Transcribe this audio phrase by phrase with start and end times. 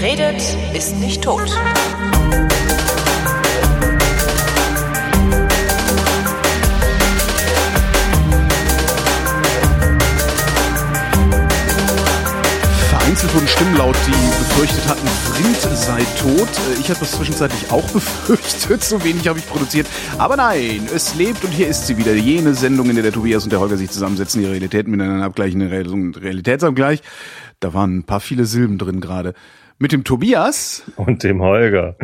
[0.00, 0.40] Wer redet,
[0.74, 1.50] ist nicht tot.
[12.90, 16.48] Vereinzelt wurden Stimmen laut, die befürchtet hatten, Vrind sei tot.
[16.80, 19.86] Ich habe das zwischenzeitlich auch befürchtet, so wenig habe ich produziert.
[20.18, 22.14] Aber nein, es lebt und hier ist sie wieder.
[22.14, 25.62] Jene Sendung, in der der Tobias und der Holger sich zusammensetzen, die Realitäten miteinander abgleichen,
[25.62, 27.00] Real- Realitätsabgleich.
[27.60, 29.34] Da waren ein paar viele Silben drin gerade.
[29.78, 31.96] Mit dem Tobias, Und dem Holger.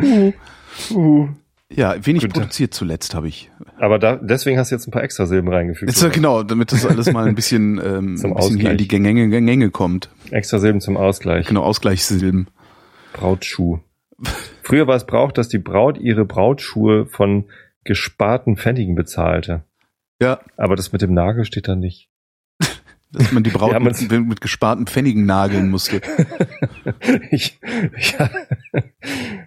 [1.69, 2.33] ja, wenig Tag.
[2.33, 3.51] produziert zuletzt habe ich.
[3.77, 5.91] Aber da, deswegen hast du jetzt ein paar extra Silben reingefügt.
[5.91, 8.77] Jetzt, äh, genau, damit das alles mal ein bisschen, ähm, Zum ein bisschen hier in
[8.77, 10.09] die Gänge, Gänge kommt.
[10.31, 11.47] Extra Silben zum Ausgleich.
[11.47, 12.47] Genau, Ausgleichssilben.
[13.13, 13.79] Brautschuh.
[14.63, 17.45] Früher war es Brauch, dass die Braut ihre Brautschuhe von
[17.83, 19.63] gesparten Pfennigen bezahlte.
[20.21, 22.09] Ja, Aber das mit dem Nagel steht da nicht.
[23.11, 26.01] Dass man die Braut haben mit, mit gesparten Pfennigen nageln musste.
[27.31, 28.29] Ich, ja,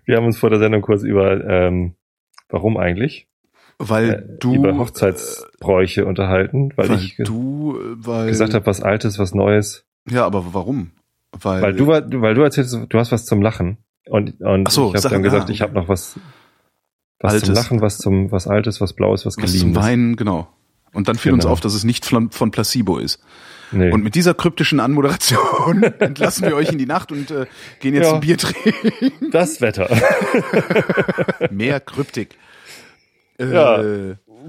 [0.04, 1.94] wir haben uns vor der Sendung kurz über, ähm,
[2.48, 3.28] warum eigentlich?
[3.78, 8.82] Weil Äh, du über Hochzeitsbräuche unterhalten, weil, weil ich du äh, weil gesagt habe, was
[8.82, 9.84] Altes, was Neues.
[10.08, 10.90] ja, aber warum?
[11.32, 13.78] Weil, Weil du, weil du erzählst, du hast was zum Lachen.
[14.08, 16.18] Und, und so, ich habe dann gesagt, ah, ich habe noch was,
[17.20, 17.46] was Altes.
[17.46, 19.76] zum Lachen, was zum, was Altes, was Blaues, was was zum Geliehenes.
[19.76, 20.48] Weinen, genau.
[20.92, 21.52] Und dann fiel uns Genau.
[21.52, 23.20] auf, dass es nicht von, von Placebo ist.
[23.70, 23.90] Nee.
[23.92, 27.44] Und mit dieser kryptischen Anmoderation entlassen wir euch in die Nacht und äh,
[27.80, 28.14] gehen jetzt Ja.
[28.14, 29.30] ein Bier trinken.
[29.30, 29.88] das Wetter.
[31.50, 32.36] Mehr Kryptik.
[33.38, 33.82] Äh, Ja.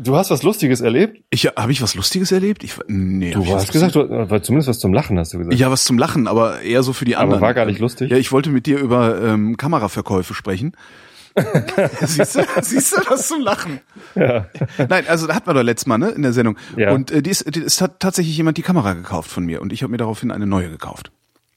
[0.01, 1.23] Du hast was Lustiges erlebt?
[1.31, 2.63] Ich habe ich was Lustiges erlebt?
[2.63, 4.05] Ich nee, Du hast gesagt, du,
[4.39, 5.55] zumindest was zum Lachen hast du gesagt.
[5.57, 7.39] Ja, was zum Lachen, aber eher so für die anderen.
[7.39, 8.09] aber war gar nicht lustig.
[8.11, 10.73] Ja, ich wollte mit dir über ähm, Kameraverkäufe sprechen.
[12.01, 13.79] siehst du, siehst du, das zum Lachen.
[14.15, 14.47] Ja.
[14.77, 16.57] Nein, also da hatten wir doch letztes Mal ne, in der Sendung.
[16.75, 16.91] Ja.
[16.91, 19.73] Und äh, die ist, die ist hat tatsächlich jemand die Kamera gekauft von mir und
[19.73, 21.11] ich habe mir daraufhin eine neue gekauft.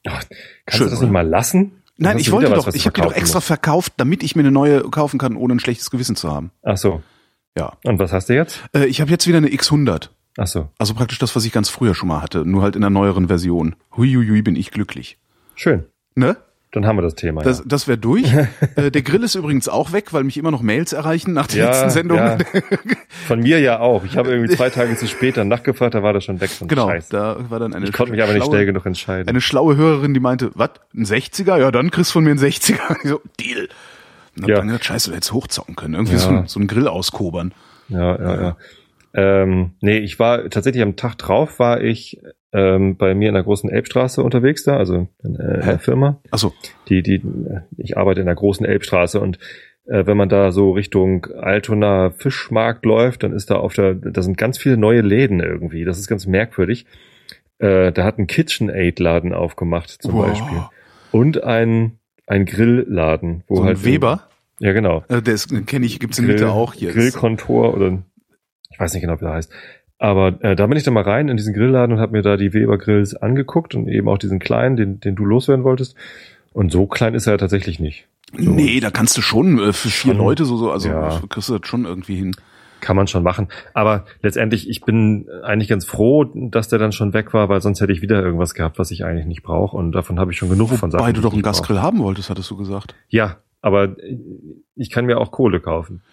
[0.07, 0.23] Ach,
[0.67, 1.07] kannst Schön, du das oder?
[1.07, 1.83] nicht mal lassen?
[1.97, 3.47] Nein, ich wollte was, doch, was ich habe die doch extra musst?
[3.47, 6.51] verkauft, damit ich mir eine neue kaufen kann, ohne ein schlechtes Gewissen zu haben.
[6.63, 7.03] Ach so.
[7.57, 7.75] Ja.
[7.85, 8.61] Und was hast du jetzt?
[8.75, 10.09] Äh, ich habe jetzt wieder eine X100.
[10.39, 10.69] Ach so.
[10.79, 13.29] Also praktisch das, was ich ganz früher schon mal hatte, nur halt in einer neueren
[13.29, 13.77] Version.
[13.97, 15.19] Huiuiui, bin ich glücklich.
[15.55, 15.85] Schön.
[16.15, 16.37] Ne?
[16.73, 17.43] Dann haben wir das Thema.
[17.43, 17.65] Das, ja.
[17.67, 18.33] das wäre durch.
[18.77, 21.67] äh, der Grill ist übrigens auch weg, weil mich immer noch Mails erreichen nach der
[21.67, 22.17] letzten Sendung.
[22.19, 22.39] Ja.
[23.29, 24.05] Von mir ja auch.
[24.05, 26.51] Ich habe irgendwie zwei Tage zu spät dann nachgefragt, da war das schon weg.
[26.61, 27.11] Ein Genau, Scheiß.
[27.11, 29.29] da war dann eine, Ich konnte mich aber nicht schlaue, schnell genug entscheiden.
[29.29, 31.59] eine schlaue Hörerin, die meinte, was, ein 60er?
[31.59, 32.79] Ja, dann kriegst du von mir einen 60er.
[33.05, 33.69] Ich so, Deal.
[34.37, 34.57] Und hab Ja.
[34.57, 35.93] dann gesagt, scheiße, du hättest hochzocken können.
[35.93, 36.21] Irgendwie Ja.
[36.21, 37.53] so, so ein Grill auskobern.
[37.89, 38.57] Ja, ja, ja.
[39.15, 43.43] Ähm, nee, ich war tatsächlich am Tag drauf, war ich ähm, bei mir in der
[43.43, 46.21] großen Elbstraße unterwegs da, also in, äh, in der Firma.
[46.31, 46.53] Achso,
[46.89, 47.23] Die, die,
[47.77, 49.39] ich arbeite in der großen Elbstraße und
[49.87, 54.23] äh, wenn man da so Richtung Altona Fischmarkt läuft, dann ist da auf der, da
[54.23, 55.85] sind ganz viele neue Läden irgendwie.
[55.85, 56.87] Das ist ganz merkwürdig.
[57.59, 60.27] Äh, da hat ein KitchenAid-Laden aufgemacht zum Wow.
[60.27, 60.63] Beispiel.
[61.11, 64.29] Und ein, ein Grillladen, wo so ein halt Weber.
[64.59, 65.05] Ja, genau.
[65.09, 65.37] Äh, der
[65.67, 66.93] kenne ich, gibt's in Mitte auch hier.
[66.93, 68.03] Grillkontor oder
[68.73, 69.53] ich weiß nicht genau, wie der heißt.
[69.99, 72.37] Aber äh, da bin ich dann mal rein in diesen Grillladen und habe mir da
[72.37, 75.95] die Weber Grills angeguckt und eben auch diesen kleinen, den, den du loswerden wolltest.
[76.53, 78.09] Und so klein ist er tatsächlich nicht.
[78.37, 78.51] So.
[78.51, 80.17] Nee, da kannst du schon äh, für vier Schon.
[80.19, 81.21] Leute so, so also Ja.
[81.29, 82.35] kriegst du das schon irgendwie hin.
[82.81, 83.47] Kann man schon machen.
[83.75, 87.81] Aber letztendlich, ich bin eigentlich ganz froh, dass der dann schon weg war, weil sonst
[87.81, 89.77] hätte ich wieder irgendwas gehabt, was ich eigentlich nicht brauche.
[89.77, 91.01] Und davon habe ich schon genug von Sachen.
[91.05, 91.43] Wobei du doch einen.
[91.43, 92.97] Gasgrill haben wolltest, hattest du gesagt.
[93.09, 93.97] Ja, aber
[94.75, 96.03] ich kann mir auch Kohle kaufen.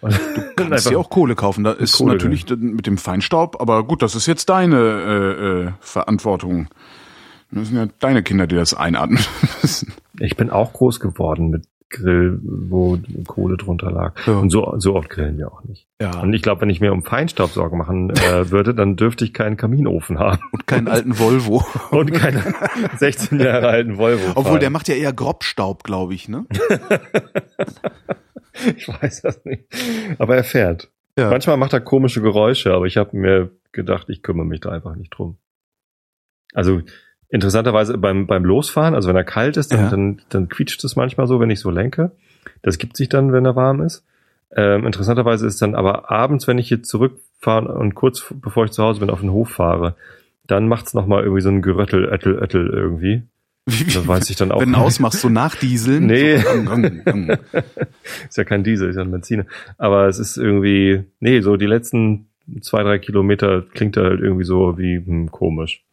[0.56, 1.64] Du kannst dir auch Kohle kaufen.
[1.64, 5.72] Da ist Kohle, natürlich mit dem Feinstaub, aber gut, das ist jetzt deine äh, äh,
[5.80, 6.68] Verantwortung.
[7.50, 9.18] Das sind ja deine Kinder, die das einatmen
[9.62, 9.94] müssen.
[10.18, 14.14] Ich bin auch groß geworden mit Grill, wo Kohle drunter lag.
[14.26, 14.38] Ja.
[14.38, 15.88] Und so, so oft grillen wir auch nicht.
[16.00, 16.20] Ja.
[16.20, 19.34] Und ich glaube, wenn ich mir um Feinstaub Sorgen machen äh, würde, dann dürfte ich
[19.34, 21.64] keinen Kaminofen haben Und keinen alten Volvo.
[21.90, 22.54] und keinen
[22.96, 24.30] 16 Jahre alten Volvo.
[24.30, 24.60] Obwohl, fahren.
[24.60, 26.46] der macht ja eher Grobstaub, glaube ich, ne?
[28.76, 29.64] ich weiß das nicht.
[30.18, 30.90] Aber er fährt.
[31.18, 31.28] Ja.
[31.28, 34.94] Manchmal macht er komische Geräusche, aber ich habe mir gedacht, ich kümmere mich da einfach
[34.94, 35.38] nicht drum.
[36.54, 36.82] Also
[37.30, 39.90] interessanterweise beim, beim Losfahren, also wenn er kalt ist, dann, Ja.
[39.90, 42.10] dann, dann quietscht es manchmal so, wenn ich so lenke.
[42.62, 44.04] Das gibt sich dann, wenn er warm ist.
[44.54, 48.82] Ähm, interessanterweise ist dann aber abends, wenn ich hier zurückfahre und kurz bevor ich zu
[48.82, 49.94] Hause bin, auf den Hof fahre,
[50.46, 53.22] dann macht's noch mal irgendwie so ein Geröttel, Öttel, Öttel irgendwie.
[53.66, 54.86] Wie, wie, Da weiß ich dann auch wenn du nicht.
[54.86, 56.06] ausmachst, so nachdieseln.
[56.06, 56.38] Nee.
[56.38, 56.48] So,
[58.28, 59.46] ist ja kein Diesel, ist ja ein Benziner.
[59.78, 62.26] Aber es ist irgendwie, nee, so die letzten
[62.62, 65.84] zwei, drei Kilometer klingt er halt irgendwie so wie hm, komisch.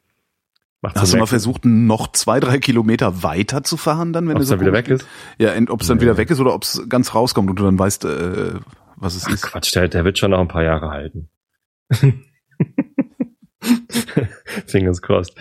[0.82, 4.34] Macht Hast so du mal versucht, noch zwei, drei Kilometer weiter zu fahren, dann, wenn
[4.34, 5.08] Ob du es so dann wieder komisch weg ist?
[5.40, 6.04] Ja, ob es dann Nee.
[6.04, 8.60] wieder weg ist oder ob es ganz rauskommt und du dann weißt, äh,
[8.96, 9.42] was es Ach ist.
[9.44, 11.30] Quatsch, der, der wird schon noch ein paar Jahre halten.
[14.68, 15.36] Fingers crossed.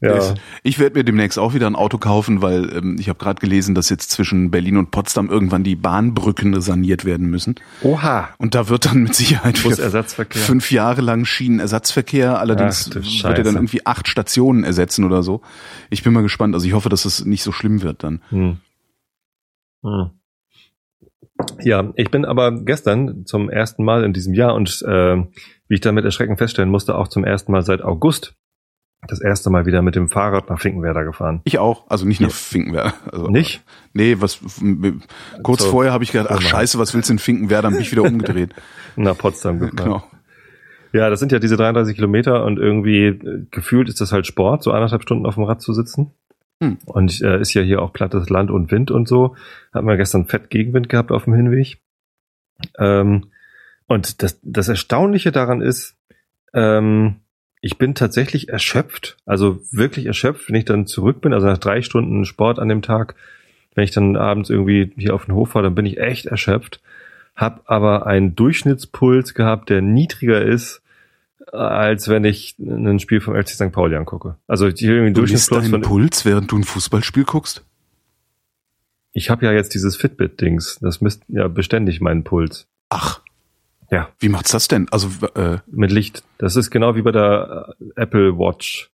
[0.00, 0.34] Ja.
[0.62, 3.74] Ich werde mir demnächst auch wieder ein Auto kaufen, weil ähm, ich habe gerade gelesen,
[3.74, 7.56] dass jetzt zwischen Berlin und Potsdam irgendwann die Bahnbrücken saniert werden müssen.
[7.82, 8.30] Oha.
[8.38, 12.38] Und da wird dann mit Sicherheit fünf Jahre lang Schienenersatzverkehr.
[12.38, 15.42] Allerdings Ach, wird er dann irgendwie acht Stationen ersetzen oder so.
[15.90, 16.54] Ich bin mal gespannt.
[16.54, 18.22] Also ich hoffe, dass es nicht so schlimm wird dann.
[18.30, 18.56] Hm.
[19.82, 20.10] Hm.
[21.60, 25.16] Ja, ich bin aber gestern zum ersten Mal in diesem Jahr und äh,
[25.68, 28.34] wie ich dann mit Erschrecken feststellen musste, auch zum ersten Mal seit August
[29.06, 31.40] das erste Mal wieder mit dem Fahrrad nach Finkenwerder gefahren.
[31.44, 31.88] Ich auch.
[31.88, 32.34] Also nicht nach Ja.
[32.34, 32.94] Finkenwerder.
[33.10, 33.62] Also, Nicht?
[33.92, 34.40] Nee, was
[35.42, 35.70] kurz So.
[35.70, 37.62] vorher habe ich gedacht, ach scheiße, was willst du in Finkenwerder?
[37.62, 38.54] Dann bin ich wieder umgedreht.
[38.96, 39.76] Nach Potsdam gefahren.
[39.76, 40.04] genau.
[40.92, 44.62] Ja, das sind ja diese 33 Kilometer und irgendwie äh, gefühlt ist das halt Sport,
[44.64, 46.10] so anderthalb Stunden auf dem Rad zu sitzen.
[46.62, 46.78] Hm.
[46.84, 49.34] Und äh, ist ja hier auch plattes Land und Wind und so.
[49.72, 51.78] Hatten wir gestern fett Gegenwind gehabt auf dem Hinweg.
[52.78, 53.30] Ähm,
[53.86, 55.96] und das, das Erstaunliche daran ist,
[56.52, 57.19] ähm,
[57.60, 61.82] ich bin tatsächlich erschöpft, also wirklich erschöpft, wenn ich dann zurück bin, also nach drei
[61.82, 63.14] Stunden Sport an dem Tag,
[63.74, 66.80] wenn ich dann abends irgendwie hier auf den Hof fahre, dann bin ich echt erschöpft,
[67.36, 70.82] hab aber einen Durchschnittspuls gehabt, der niedriger ist,
[71.52, 73.72] als wenn ich ein Spiel vom FC St.
[73.72, 74.36] Pauli angucke.
[74.46, 77.64] Also ich irgendwie einen Du misst Durchschnittspuls deinen von, Puls, während du ein Fußballspiel guckst?
[79.12, 82.66] ich habe ja jetzt dieses Fitbit-Dings, das misst ja beständig meinen Puls.
[82.88, 83.20] Ach.
[83.90, 84.08] Ja.
[84.18, 84.86] Wie macht's das denn?
[84.90, 86.22] Also, äh, Mit Licht.
[86.38, 88.90] Das ist genau wie bei der äh, Apple Watch.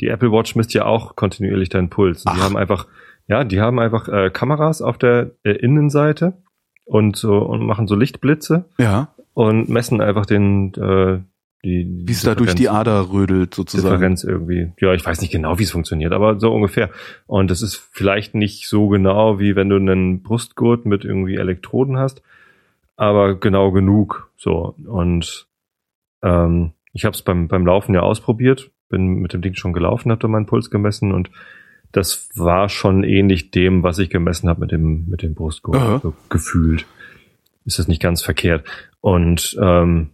[0.00, 2.24] Die Apple Watch misst ja auch kontinuierlich deinen Puls.
[2.24, 2.86] Die haben einfach,
[3.28, 6.42] ja, die haben einfach äh, Kameras auf der äh, Innenseite
[6.84, 11.20] und so und machen so Lichtblitze ja, und messen einfach den äh,
[11.64, 13.94] die wie es da durch die Ader rödelt sozusagen.
[13.94, 14.72] Differenz irgendwie.
[14.80, 16.90] Ja, ich weiß nicht genau, wie es funktioniert, aber so ungefähr.
[17.26, 21.98] Und es ist vielleicht nicht so genau, wie wenn du einen Brustgurt mit irgendwie Elektroden
[21.98, 22.22] hast,
[23.02, 24.30] aber genau genug.
[24.36, 24.76] So.
[24.86, 25.48] Und
[26.22, 30.12] ähm, ich habe es beim, beim Laufen ja ausprobiert, bin mit dem Ding schon gelaufen,
[30.12, 31.30] habe da meinen Puls gemessen und
[31.90, 35.76] das war schon ähnlich dem, was ich gemessen habe mit dem, mit dem Brustgurt.
[35.76, 35.98] Aha.
[36.00, 36.86] So gefühlt.
[37.64, 38.66] Ist das nicht ganz verkehrt.
[39.00, 40.10] Und ähm,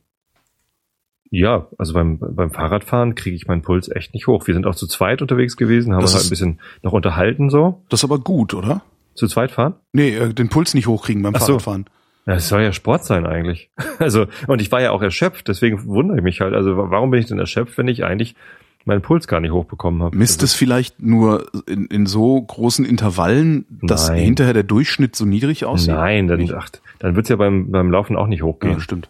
[1.31, 4.47] ja, also beim, beim Fahrradfahren kriege ich meinen Puls echt nicht hoch.
[4.47, 7.51] Wir sind auch zu zweit unterwegs gewesen, haben Das uns halt ein bisschen noch unterhalten
[7.51, 7.83] so.
[7.91, 8.83] Das ist aber gut, oder?
[9.15, 9.75] Zu zweit fahren?
[9.93, 11.59] Nee, äh, den Puls nicht hochkriegen beim Ach so.
[11.59, 11.85] Fahrradfahren.
[11.87, 11.98] Ja,
[12.37, 13.71] es soll ja Sport sein eigentlich.
[13.99, 16.55] Also, und ich war ja auch erschöpft, deswegen wundere ich mich halt.
[16.55, 18.37] Also, wa- warum bin ich denn erschöpft, wenn ich eigentlich
[18.85, 20.17] meinen Puls gar nicht hochbekommen habe?
[20.17, 24.21] Misst es vielleicht nur in, in so großen Intervallen, dass Nein.
[24.21, 25.95] hinterher der Durchschnitt so niedrig aussieht?
[25.95, 26.69] Nein, dann, ach,
[27.01, 28.75] dann wird's ja beim, beim Laufen auch nicht hochgehen.
[28.75, 29.09] Ja, stimmt.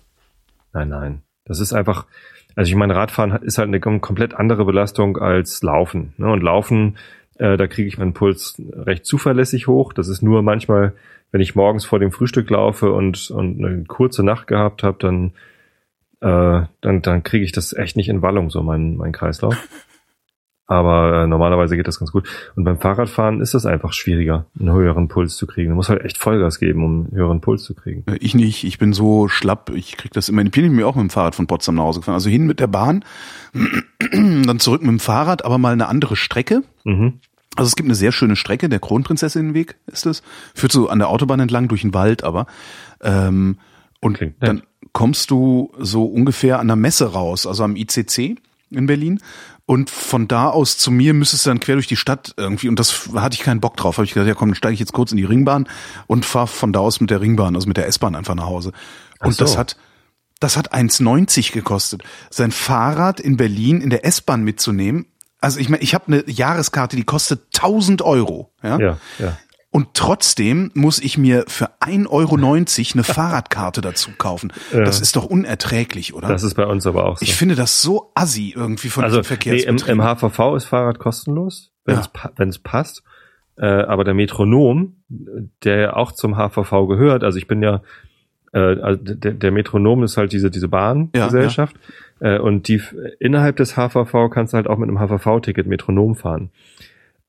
[0.73, 1.23] Nein, nein.
[1.44, 2.06] Das ist einfach,
[2.56, 6.15] also ich meine, Radfahren ist halt eine kom- komplett andere Belastung als Laufen.
[6.17, 6.31] Ne?
[6.32, 6.97] Und Laufen,
[7.37, 9.93] äh, da kriege ich meinen Puls recht zuverlässig hoch.
[9.93, 10.94] Das ist nur manchmal,
[11.31, 15.33] wenn ich morgens vor dem Frühstück laufe und, und eine kurze Nacht gehabt habe, dann,
[16.21, 19.57] äh, dann, dann kriege ich das echt nicht in Wallung, so mein, mein Kreislauf.
[20.71, 22.29] Aber äh, normalerweise geht das ganz gut.
[22.55, 25.71] Und beim Fahrradfahren ist es einfach schwieriger, einen höheren Puls zu kriegen.
[25.71, 28.05] Du musst halt echt Vollgas geben, um einen höheren Puls zu kriegen.
[28.07, 30.43] Äh, Ich nicht, ich bin so schlapp, ich krieg das immer.
[30.43, 32.15] Ich bin mir auch mit dem Fahrrad von Potsdam nach Hause gefahren.
[32.17, 33.03] Also hin mit der Bahn,
[34.13, 36.63] dann zurück mit dem Fahrrad, aber mal eine andere Strecke.
[36.85, 37.21] Mhm.
[37.58, 40.22] Also es gibt eine sehr schöne Strecke, der Kronprinzessinnenweg ist es.
[40.55, 42.46] Führt so an der Autobahn entlang durch den Wald, aber
[43.02, 43.58] ähm,
[44.00, 44.34] und nett.
[44.40, 44.62] dann
[44.93, 48.36] kommst du so ungefähr an der Messe raus, also am ICC
[48.70, 49.20] in Berlin.
[49.67, 52.79] Und von da aus zu mir müsstest du dann quer durch die Stadt irgendwie, und
[52.79, 53.98] das hatte ich keinen Bock drauf.
[53.98, 55.69] Habe ich gesagt, ja komm, dann steige ich jetzt kurz in die Ringbahn
[56.06, 58.72] und fahr von da aus mit der Ringbahn, also mit der S-Bahn einfach nach Hause.
[59.20, 59.44] Und so.
[59.44, 59.77] das hat
[60.41, 62.03] das hat 1,90 gekostet.
[62.31, 65.06] Sein Fahrrad in Berlin in der S-Bahn mitzunehmen.
[65.41, 68.53] Also ich meine, ich habe eine Jahreskarte, die kostet 1000 Euro.
[68.63, 68.79] Ja?
[68.79, 69.37] Ja, ja.
[69.71, 74.53] Und trotzdem muss ich mir für 1,90 Euro eine Fahrradkarte dazu kaufen.
[74.73, 74.81] Ja.
[74.81, 76.29] Das ist doch unerträglich, oder?
[76.29, 77.23] Das ist bei uns aber auch so.
[77.23, 81.71] ich finde das so assi irgendwie von also nee, im, im HVV ist Fahrrad kostenlos,
[81.85, 82.01] wenn Ja.
[82.01, 83.03] es wenn es passt.
[83.57, 87.83] Äh, aber der Metronom, der ja auch zum HVV gehört, also ich bin ja,
[88.53, 91.79] äh, also der, der Metronom ist halt diese diese Bahngesellschaft äh,
[92.20, 92.81] und die
[93.20, 96.51] innerhalb des HVV kannst du halt auch mit einem HVV-Ticket Metronom fahren.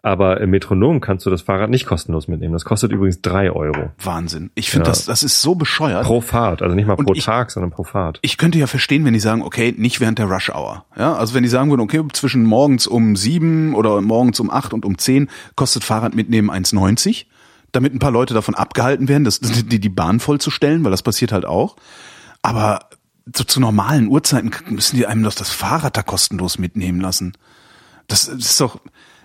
[0.02, 2.54] Aber im Metronom kannst du das Fahrrad nicht kostenlos mitnehmen.
[2.54, 4.50] Das kostet übrigens drei Euro Wahnsinn.
[4.56, 4.92] Ich finde Ja.
[4.92, 6.06] das, das ist so bescheuert.
[6.06, 8.18] pro Fahrt, also nicht mal pro ich- Tag, sondern pro Fahrt.
[8.22, 10.86] ich könnte ja verstehen, wenn die sagen, okay, nicht während der Rush Hour.
[10.98, 14.74] Ja, also wenn die sagen würden, okay, zwischen morgens um sieben oder morgens um acht
[14.74, 17.26] und um zehn kostet Fahrrad mitnehmen 1,90,
[17.74, 21.34] damit ein paar Leute davon abgehalten werden, das, die, die Bahn vollzustellen, weil das passiert
[21.34, 21.76] halt auch.
[22.42, 22.80] Aber
[23.36, 27.34] so zu normalen Uhrzeiten müssen die einem doch das Fahrrad da kostenlos mitnehmen lassen.
[28.08, 28.80] Das ist doch,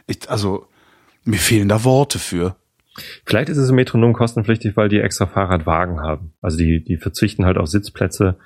[0.06, 0.66] ich, also,
[1.24, 2.56] mir fehlen da Worte für.
[3.24, 6.32] Vielleicht ist es im Metronom kostenpflichtig, weil die extra Fahrradwagen haben.
[6.40, 8.38] Also die, die verzichten halt auf Sitzplätze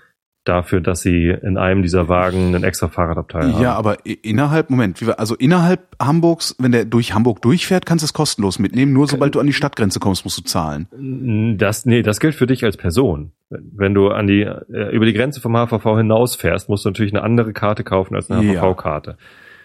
[0.49, 3.63] dafür, dass sie in einem dieser Wagen einen extra Fahrradabteil haben.
[3.63, 8.13] Ja, aber innerhalb, Moment, also innerhalb Hamburgs, wenn der durch Hamburg durchfährt, kannst du es
[8.13, 8.93] kostenlos mitnehmen.
[8.93, 11.57] Nur sobald du an die Stadtgrenze kommst, musst du zahlen.
[11.59, 13.33] Das, nee, das gilt für dich als Person.
[13.51, 17.23] Wenn du an die, äh, über die Grenze vom HVV hinausfährst, musst du natürlich eine
[17.23, 18.61] andere Karte kaufen als eine Ja.
[18.61, 19.17] HVV-Karte.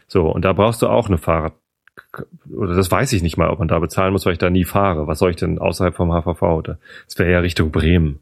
[0.07, 1.53] So, und da brauchst du auch eine Fahrrad,
[2.55, 4.63] oder das weiß ich nicht mal, ob man da bezahlen muss, weil ich da nie
[4.63, 5.07] fahre.
[5.07, 6.61] Was soll ich denn außerhalb vom HVV?
[6.61, 8.19] Das wäre ja Richtung Bremen.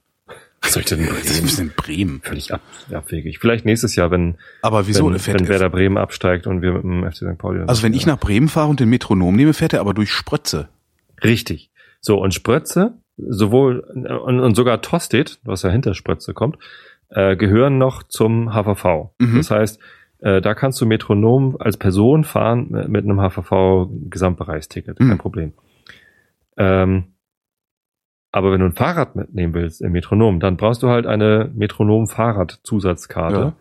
[0.63, 1.43] Was soll ich denn Das ist ein Bremen?
[1.43, 2.21] bisschen Bremen.
[2.23, 2.61] Völlig ab,
[2.93, 3.39] abwegig.
[3.39, 5.09] Vielleicht nächstes Jahr, wenn, Aber wieso?
[5.11, 7.37] wenn, fährt, wenn Werder Bremen absteigt und wir mit dem FC St.
[7.37, 7.61] Pauli.
[7.67, 10.69] also wenn ich nach Bremen fahre und den Metronom nehme, fährt er aber durch Sprötze.
[11.23, 11.71] Richtig.
[11.99, 16.57] So, und Sprötze, sowohl und, und sogar Tostedt, was ja hinter Sprötze kommt,
[17.09, 19.11] äh, gehören noch zum HVV.
[19.19, 19.37] Mhm.
[19.37, 19.79] Das heißt,
[20.19, 25.09] äh, da kannst du Metronom als Person fahren mit, mit einem HVV-Gesamtbereichsticket, Mhm.
[25.09, 25.53] kein Problem.
[26.57, 27.05] Ähm,
[28.31, 33.35] aber wenn du ein Fahrrad mitnehmen willst im Metronom, dann brauchst du halt eine Metronom-Fahrrad-Zusatzkarte.
[33.39, 33.53] Ja.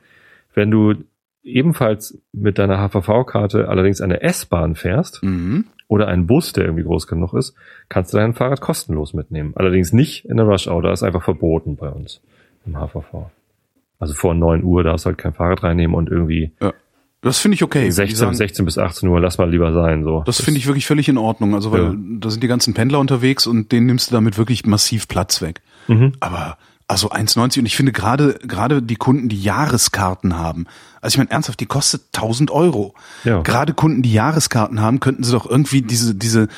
[0.55, 0.95] Wenn du
[1.43, 5.65] ebenfalls mit deiner HVV-Karte allerdings eine S-Bahn fährst, Mhm.
[5.89, 7.55] oder einen Bus, der irgendwie groß genug ist,
[7.89, 9.55] kannst du dein Fahrrad kostenlos mitnehmen.
[9.57, 12.21] Allerdings nicht in der Rush Hour, da ist einfach verboten bei uns
[12.65, 13.31] im HVV.
[13.99, 16.53] Also vor 9 Uhr darfst du halt kein Fahrrad reinnehmen und irgendwie
[17.23, 17.85] Das finde ich okay.
[17.85, 20.05] Die 16, sagen, 16 bis 18 Uhr, lass mal lieber sein.
[20.05, 20.23] So.
[20.25, 21.55] das finde ich wirklich völlig in Ordnung.
[21.55, 21.95] Also weil Ja.
[21.97, 25.61] da sind die ganzen Pendler unterwegs und denen nimmst du damit wirklich massiv Platz weg.
[25.89, 26.13] Mhm.
[26.21, 26.57] Aber
[26.89, 30.67] also 1,90 und ich finde gerade gerade die Kunden, die Jahreskarten haben,
[31.01, 32.95] also ich meine ernsthaft, die kostet 1000 Euro.
[33.25, 33.43] Ja.
[33.43, 36.49] Gerade Kunden, die Jahreskarten haben, könnten sie doch irgendwie diese diese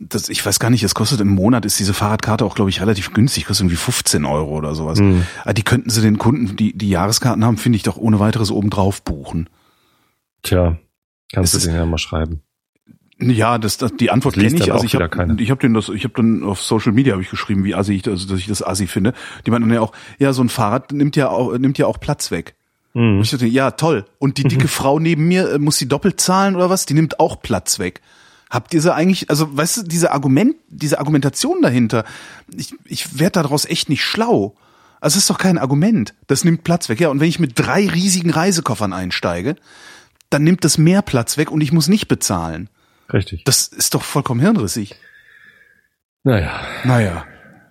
[0.00, 2.80] das ich weiß gar nicht, es kostet im Monat ist diese Fahrradkarte auch glaube ich
[2.80, 5.00] relativ günstig, kostet irgendwie 15 Euro oder sowas.
[5.00, 5.24] Mhm.
[5.42, 8.50] Aber Die könnten sie den Kunden, die die Jahreskarten haben, finde ich doch ohne weiteres
[8.50, 9.48] obendrauf buchen.
[10.42, 10.78] Tja,
[11.32, 12.42] kannst Es du den ja mal schreiben.
[13.22, 14.72] Ja, das, das die Antwort kenne ich.
[14.72, 17.28] Also ich habe ich habe den das ich habe dann auf Social Media habe ich
[17.28, 19.12] geschrieben, wie assi ich also dass ich das assi finde.
[19.44, 22.00] Die meinten dann ja auch, ja, so ein Fahrrad nimmt ja auch nimmt ja auch
[22.00, 22.54] Platz weg.
[22.94, 23.20] Mhm.
[23.20, 24.04] ich dachte, ja, toll.
[24.18, 26.86] Und die dicke Frau neben mir, äh, muss sie doppelt zahlen oder was?
[26.86, 28.00] Die nimmt auch Platz weg.
[28.48, 32.04] Habt ihr sie eigentlich, also weißt du, diese Argument, diese Argumentation dahinter,
[32.52, 34.56] ich, ich werde daraus echt nicht schlau.
[35.00, 36.14] Also es ist doch kein Argument.
[36.26, 36.98] Das nimmt Platz weg.
[36.98, 39.54] Ja, und wenn ich mit drei riesigen Reisekoffern einsteige,
[40.30, 42.68] dann nimmt das mehr Platz weg und ich muss nicht bezahlen.
[43.12, 43.44] Richtig.
[43.44, 44.94] Das ist doch vollkommen hirnrissig.
[46.22, 47.24] Naja, Naja.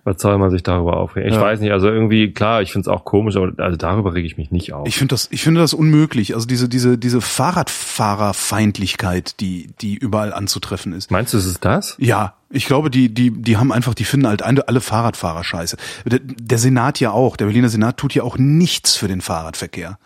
[0.04, 1.28] was soll man sich darüber aufregen?
[1.30, 1.40] Ich Ja.
[1.40, 4.36] weiß nicht, also irgendwie, klar, ich finde es auch komisch, aber also darüber rege ich
[4.36, 4.86] mich nicht auf.
[4.88, 6.34] Ich finde das, ich finde das unmöglich.
[6.34, 11.10] Also diese, diese, diese Fahrradfahrerfeindlichkeit, die, die überall anzutreffen ist.
[11.10, 11.96] Meinst du, ist es das?
[11.98, 15.76] Ja, ich glaube, die, die, die haben einfach, die finden halt alle alle Fahrradfahrer scheiße.
[16.04, 19.98] Der, der Senat ja auch, der Berliner Senat tut ja auch nichts für den Fahrradverkehr.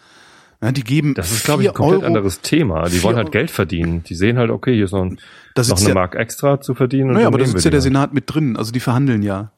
[0.65, 2.89] Ja, die geben Das ist, glaube ich, ein komplett Euro, anderes Thema.
[2.89, 4.03] Die wollen halt Geld verdienen.
[4.05, 5.19] Die sehen halt, okay, hier ist noch, ein,
[5.57, 7.13] noch eine ja- Mark extra zu verdienen.
[7.13, 7.85] Naja, aber da sitzt ja der halt.
[7.85, 9.51] Senat mit drin, also die verhandeln ja.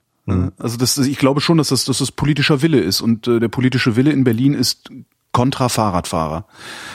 [0.59, 3.47] Also das, ich glaube schon, dass das, dass das politischer Wille ist und äh, der
[3.47, 4.91] politische Wille in Berlin ist
[5.31, 6.47] kontra Fahrradfahrer.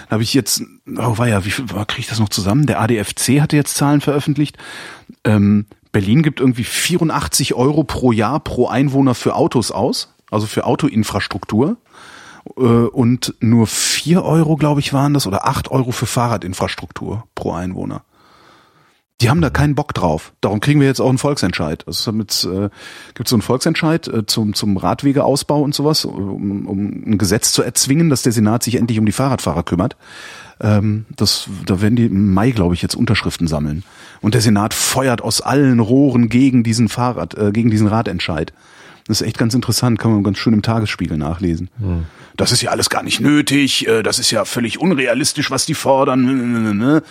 [0.10, 0.64] Da habe ich jetzt,
[0.98, 2.66] oh war ja, wie viel kriege ich das noch zusammen?
[2.66, 4.58] Der ADFC hatte jetzt Zahlen veröffentlicht.
[5.24, 10.66] Ähm, Berlin gibt irgendwie 84 Euro pro Jahr pro Einwohner für Autos aus, also für
[10.66, 11.78] Autoinfrastruktur.
[12.58, 17.54] Äh, und nur 4 Euro, glaube ich, waren das, oder 8 Euro für Fahrradinfrastruktur pro
[17.54, 18.04] Einwohner.
[19.22, 20.34] Die haben da keinen Bock drauf.
[20.42, 21.86] Darum kriegen wir jetzt auch einen Volksentscheid.
[21.86, 22.70] Also damit äh,
[23.14, 27.62] gibt so einen Volksentscheid äh, zum zum Radwegeausbau und sowas, um, um ein Gesetz zu
[27.62, 29.96] erzwingen, dass der Senat sich endlich um die Fahrradfahrer kümmert.
[30.60, 33.84] Ähm, das, da werden die im Mai, glaube ich, jetzt Unterschriften sammeln.
[34.22, 38.54] Und der Senat feuert aus allen Rohren gegen diesen Fahrrad, äh, gegen diesen Radentscheid.
[39.12, 41.70] Das ist echt ganz interessant, kann man ganz schön im Tagesspiegel nachlesen.
[42.38, 45.74] Das ist ja alles gar nicht nötig, äh, das ist ja völlig unrealistisch, was die
[45.74, 46.78] fordern.
[46.78, 47.04] Ne?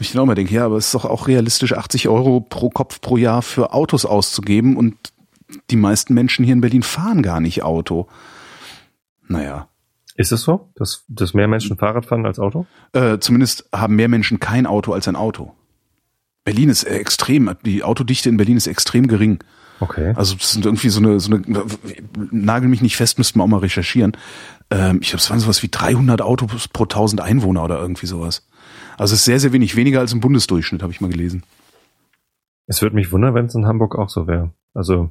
[0.00, 2.68] Ich dann auch mal denke, ja, aber es ist doch auch realistisch, 80 Euro pro
[2.68, 4.96] Kopf pro Jahr für Autos auszugeben und
[5.70, 8.06] die meisten Menschen hier in Berlin fahren gar nicht Auto.
[9.26, 9.68] Naja,
[10.16, 12.66] Ist es so, dass, dass mehr Menschen Fahrrad fahren als Auto?
[12.92, 15.54] äh, zumindest haben mehr Menschen kein Auto als ein Auto.
[16.44, 19.42] Berlin ist extrem, die Autodichte in Berlin ist extrem gering.
[19.80, 20.12] Okay.
[20.14, 21.42] Also es sind irgendwie so eine, so eine
[22.30, 24.16] nagel mich nicht fest, müssten wir auch mal recherchieren.
[24.70, 28.46] Ähm, ich glaube, es waren sowas wie 300 Autos pro 1000 Einwohner oder irgendwie sowas.
[28.98, 31.42] Also es ist sehr, sehr wenig, weniger als im Bundesdurchschnitt, habe ich mal gelesen.
[32.66, 34.52] Es würde mich wundern, wenn es in Hamburg auch so wäre.
[34.74, 35.10] Also,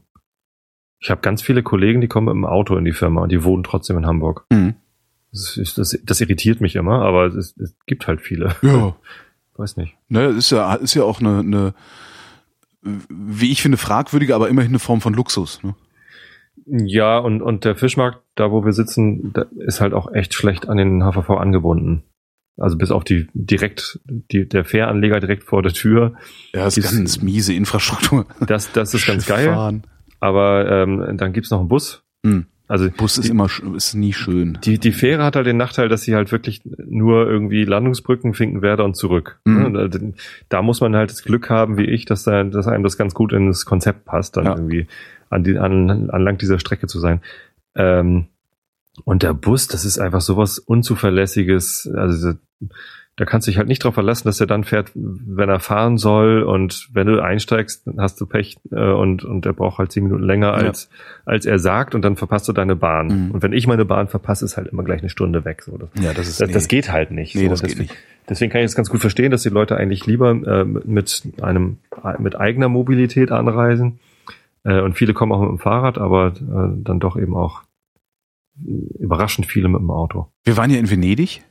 [0.99, 3.43] ich habe ganz viele Kollegen, die kommen mit dem Auto in die Firma und die
[3.43, 4.45] wohnen trotzdem in Hamburg.
[4.49, 4.75] Mhm.
[5.31, 8.55] Das, das, das irritiert mich immer, aber es, es gibt halt viele.
[8.61, 8.95] Ja.
[9.57, 9.97] Weiß nicht.
[10.07, 11.73] Ne, ist ja, ist ja auch eine, eine,
[12.81, 15.61] wie ich finde, fragwürdige, aber immerhin eine Form von Luxus.
[15.63, 15.75] Ne?
[16.65, 20.67] Ja, und, und der Fischmarkt, da wo wir sitzen, da ist halt auch echt schlecht
[20.69, 22.03] an den HVV angebunden.
[22.57, 26.15] Also bis auf die direkt, die, der Fähranleger direkt vor der Tür.
[26.53, 28.25] Ja, ist Ist- ganz miese Infrastruktur.
[28.45, 29.45] Das, das ist ganz Schiff geil.
[29.47, 29.83] fahren.
[30.19, 32.03] Aber ähm, dann gibt's noch einen Bus.
[32.25, 32.45] Hm.
[32.69, 34.59] Also Bus ist die, immer ist nie schön.
[34.63, 38.85] die, die Fähre hat halt den Nachteil, dass sie halt wirklich nur irgendwie Landungsbrücken, Finkenwerder
[38.85, 39.39] und zurück.
[39.43, 39.71] Mhm.
[39.71, 39.89] Ne?
[39.89, 39.99] Da,
[40.49, 43.15] da muss man halt das Glück haben, wie ich, dass, da, dass einem das ganz
[43.15, 44.55] gut in das Konzept passt, dann Ja.
[44.55, 44.85] irgendwie
[45.31, 47.21] an die, an, an lang dieser Strecke zu sein.
[47.75, 48.27] Ähm,
[49.03, 51.89] und der Bus, das ist einfach sowas Unzuverlässiges.
[51.95, 52.33] Also
[53.19, 55.97] da kannst du dich halt nicht darauf verlassen, dass er dann fährt, wenn er fahren
[55.97, 56.41] soll.
[56.41, 60.05] Und wenn du einsteigst, dann hast du Pech äh, und, und er braucht halt zehn
[60.05, 60.89] Minuten länger, als,
[61.25, 61.95] als er sagt.
[61.95, 63.07] Und dann verpasst du deine Bahn.
[63.07, 63.31] Mhm.
[63.31, 65.63] Und wenn ich meine Bahn verpasse, ist halt immer gleich eine Stunde weg.
[65.63, 67.35] So, das, Ja, das ist das, das geht halt nicht.
[67.35, 67.49] Nee, so.
[67.49, 67.99] das geht deswegen, nicht.
[68.29, 71.79] Deswegen kann ich es ganz gut verstehen, dass die Leute eigentlich lieber äh, mit einem
[72.19, 73.99] mit eigener Mobilität anreisen.
[74.63, 77.63] Äh, und viele kommen auch mit dem Fahrrad, aber äh, dann doch eben auch
[78.97, 80.27] überraschend viele mit dem Auto.
[80.45, 81.41] Wir waren ja in Venedig.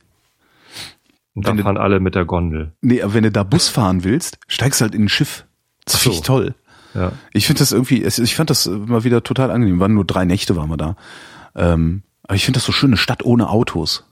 [1.35, 2.73] Und Wenn da du- fahren alle mit der Gondel.
[2.81, 5.45] Nee, aber wenn du da Bus fahren willst, steigst halt in ein Schiff.
[5.85, 6.21] Das finde so.
[6.21, 6.55] ich toll.
[6.95, 7.11] Ja.
[7.33, 9.79] Ich finde das irgendwie, ich fand das mal wieder total angenehm.
[9.79, 10.95] Waren nur drei Nächte waren wir da.
[11.55, 14.05] Ähm, aber ich finde das so schön, eine Stadt ohne Autos.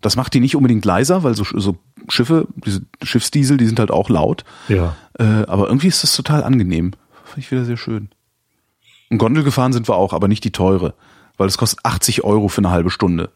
[0.00, 1.76] Das macht die nicht unbedingt leiser, weil so, so
[2.08, 4.44] Schiffe, diese Schiffsdiesel, die sind halt auch laut.
[4.68, 4.94] Ja.
[5.18, 6.92] Äh, aber irgendwie ist das total angenehm.
[7.24, 8.10] Fand ich wieder sehr schön.
[9.10, 10.94] Und Gondel gefahren sind wir auch, aber nicht die teure.
[11.36, 13.30] Weil es kostet 80 Euro für eine halbe Stunde.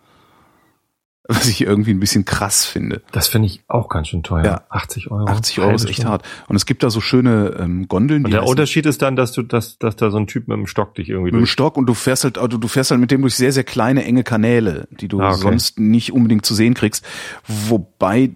[1.28, 3.00] Was ich irgendwie ein bisschen krass finde.
[3.12, 4.44] Das finde ich auch ganz schön teuer.
[4.44, 4.62] Ja.
[4.70, 5.26] 80 Euro.
[5.26, 6.10] 80 Euro ist echt Stunde.
[6.10, 6.24] hart.
[6.48, 8.24] Und es gibt da so schöne ähm, Gondeln.
[8.24, 10.66] Und der Unterschied ist dann, dass du, dass, dass da so ein Typ mit dem
[10.66, 11.46] Stock dich irgendwie mit dem.
[11.46, 14.04] Stock und du fährst halt, also du fährst halt mit dem durch sehr, sehr kleine,
[14.04, 15.42] enge Kanäle, die du Ah, okay.
[15.42, 17.04] sonst nicht unbedingt zu sehen kriegst.
[17.46, 18.30] Wobei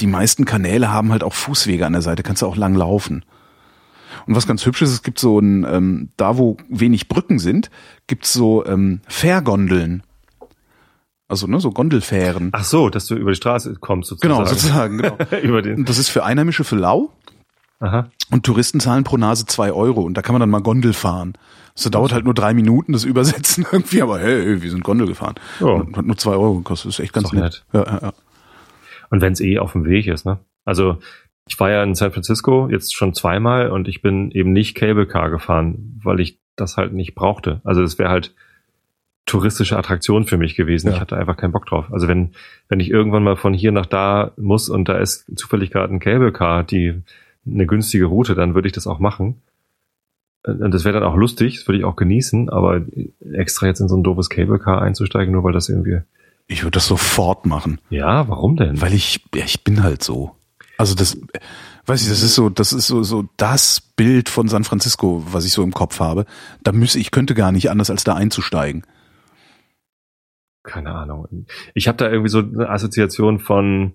[0.00, 3.24] die meisten Kanäle haben halt auch Fußwege an der Seite, kannst du auch lang laufen.
[4.26, 7.70] Und was ganz hübsch ist, es gibt so ein, ähm, da wo wenig Brücken sind,
[8.08, 10.02] gibt's so ähm, Fährgondeln.
[11.28, 12.50] Also ne, so Gondelfähren.
[12.52, 14.34] Ach so, dass du über die Straße kommst sozusagen.
[14.34, 15.16] genau, sozusagen, genau.
[15.42, 15.84] über den.
[15.84, 17.12] Das ist für Einheimische für lau
[17.80, 18.10] Aha.
[18.30, 21.34] und Touristen zahlen pro Nase zwei Euro und da kann man dann mal Gondel fahren.
[21.74, 25.34] Das dauert halt nur drei Minuten, das Übersetzen irgendwie, aber hey, wir sind Gondel gefahren.
[25.60, 27.64] Und hat nur zwei Euro gekostet, das ist echt ganz doch nett.
[27.72, 28.12] Ja, ja, ja.
[29.10, 30.38] Und wenn es eh auf dem Weg ist, ne?
[30.64, 30.98] Also
[31.46, 35.06] ich war ja in San Francisco jetzt schon zweimal und ich bin eben nicht Cable
[35.06, 37.60] Car gefahren, weil ich das halt nicht brauchte.
[37.64, 38.34] Also das wäre halt
[39.28, 40.88] touristische Attraktion für mich gewesen.
[40.88, 40.94] Ja.
[40.94, 41.86] Ich hatte einfach keinen Bock drauf.
[41.92, 42.30] Also wenn
[42.68, 46.00] wenn ich irgendwann mal von hier nach da muss und da ist zufällig gerade ein
[46.00, 47.02] Cable Car, die
[47.46, 49.36] eine günstige Route, dann würde ich das auch machen.
[50.44, 52.82] Und das wäre dann auch lustig, das würde ich auch genießen, aber
[53.32, 56.00] extra jetzt in so ein doofes Cable Car einzusteigen, nur weil das irgendwie.
[56.46, 58.80] Ich würde das sofort machen, Ja, warum denn?
[58.80, 60.34] weil ich, ja, ich bin halt so.
[60.78, 61.18] Also das,
[61.86, 65.44] weiß ich, das ist so, das ist so, so das Bild von San Francisco, was
[65.44, 66.24] ich so im Kopf habe.
[66.62, 68.84] Da müsse ich könnte gar nicht anders, als da einzusteigen.
[70.68, 71.46] Keine Ahnung.
[71.74, 73.94] Ich habe da irgendwie so eine Assoziation von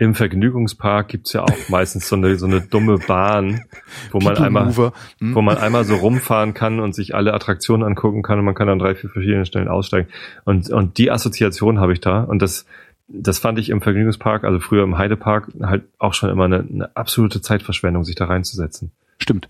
[0.00, 3.64] im Vergnügungspark gibt's ja auch meistens so eine so eine dumme Bahn,
[4.12, 5.34] wo man einmal hm?
[5.34, 8.68] wo man einmal so rumfahren kann und sich alle Attraktionen angucken kann und man kann
[8.68, 10.08] an drei, vier verschiedenen Stellen aussteigen.
[10.44, 12.64] Und und die Assoziation habe ich da und das
[13.08, 16.94] das fand ich im Vergnügungspark, also früher im Heidepark, halt auch schon immer eine, eine
[16.94, 18.92] absolute Zeitverschwendung, sich da reinzusetzen.
[19.18, 19.48] Stimmt.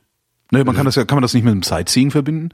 [0.52, 2.50] Ne, man kann das ja, kann man das nicht mit dem Sightseeing verbinden?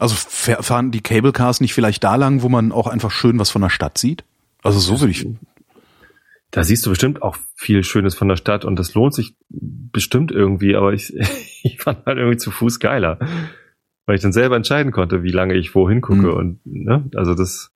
[0.00, 3.50] Also fahren die Cable Cars nicht vielleicht da lang, wo man auch einfach schön was
[3.50, 4.24] von der Stadt sieht?
[4.62, 5.26] Also so würde ich.
[6.50, 10.32] Da siehst du bestimmt auch viel Schönes von der Stadt und das lohnt sich bestimmt
[10.32, 11.14] irgendwie, aber ich,
[11.62, 13.18] ich fand halt irgendwie zu Fuß geiler.
[14.06, 16.32] Weil ich dann selber entscheiden konnte, wie lange ich wohin gucke Mhm.
[16.32, 17.70] und, ne, also das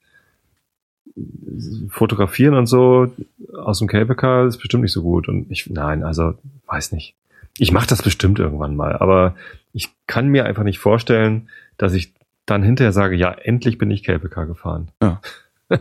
[1.88, 3.12] Fotografieren und so
[3.56, 6.34] aus dem Cable Car ist bestimmt nicht so gut und ich, nein, also,
[6.66, 7.14] weiß nicht.
[7.58, 9.36] Ich mache das bestimmt irgendwann mal, aber
[9.72, 12.14] ich kann mir einfach nicht vorstellen, dass ich
[12.46, 14.90] dann hinterher sage, ja, endlich bin ich Car gefahren.
[15.02, 15.20] Ja.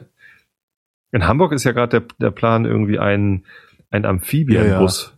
[1.11, 3.45] In Hamburg ist ja gerade der, der Plan, irgendwie ein,
[3.91, 5.13] ein Amphibienbus.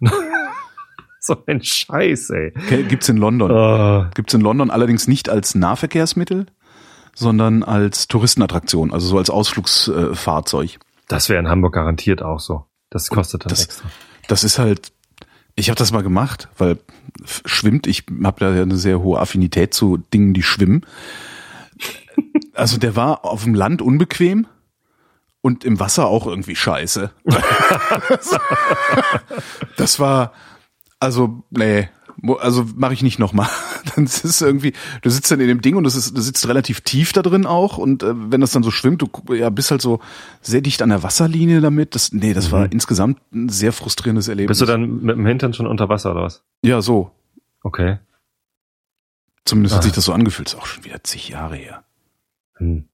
[1.19, 2.53] so ein Scheiß, ey.
[2.55, 3.49] Okay, Gibt's in London.
[3.51, 6.47] Oh, Gibt's in London allerdings nicht als Nahverkehrsmittel,
[7.13, 10.79] sondern als Touristenattraktion, also so als Ausflugsfahrzeug.
[11.07, 12.65] das wäre in Hamburg garantiert auch so.
[12.89, 13.87] Das kostet dann das- extra.
[14.27, 14.91] Das ist halt,
[15.55, 16.77] ich habe das mal gemacht, weil
[17.25, 20.85] schwimmt, ich habe da ja eine sehr hohe Affinität zu Dingen, die schwimmen.
[22.53, 24.47] Also der war auf dem Land unbequem
[25.41, 27.11] und im Wasser auch irgendwie scheiße.
[29.75, 30.31] das war,
[31.01, 31.89] also, nee,
[32.39, 33.49] also mache ich nicht nochmal.
[33.95, 36.47] Dann ist es irgendwie, du sitzt dann in dem Ding und das ist, du sitzt
[36.47, 39.69] relativ tief da drin auch und äh, wenn das dann so schwimmt, du ja, bist
[39.71, 39.99] halt so
[40.41, 41.93] sehr dicht an der Wasserlinie damit.
[41.95, 44.57] Das, nee, das war insgesamt ein sehr frustrierendes Erlebnis.
[44.57, 46.43] Bist du dann mit dem Hintern schon unter Wasser oder was?
[46.63, 47.11] Ja, so.
[47.61, 47.99] Okay.
[49.45, 49.83] Zumindest hat Ah.
[49.83, 50.49] sich das so angefühlt.
[50.49, 51.83] Ist auch schon wieder zig Jahre her.
[52.57, 52.85] Hm.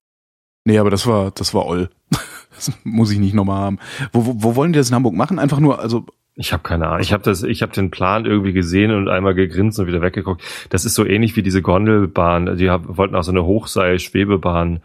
[0.64, 1.90] Nee, aber das war, das war Oll.
[2.54, 3.78] Das muss ich nicht nochmal haben.
[4.12, 5.38] Wo, wo, wo wollen die das in Hamburg machen?
[5.38, 7.00] Einfach nur, also Ich habe keine Ahnung.
[7.00, 10.42] Ich habe das, ich habe den Plan irgendwie gesehen und einmal gegrinst und wieder weggeguckt.
[10.70, 12.56] Das ist so ähnlich wie diese Gondelbahn.
[12.56, 14.80] Die hab, wollten auch so eine Hochseil-Schwebebahn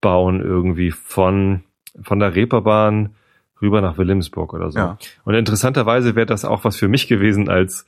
[0.00, 1.60] bauen irgendwie von
[2.02, 3.10] von der Reeperbahn
[3.60, 4.78] rüber nach Wilhelmsburg oder so.
[4.78, 4.98] Ja.
[5.24, 7.86] Und interessanterweise wäre das auch was für mich gewesen als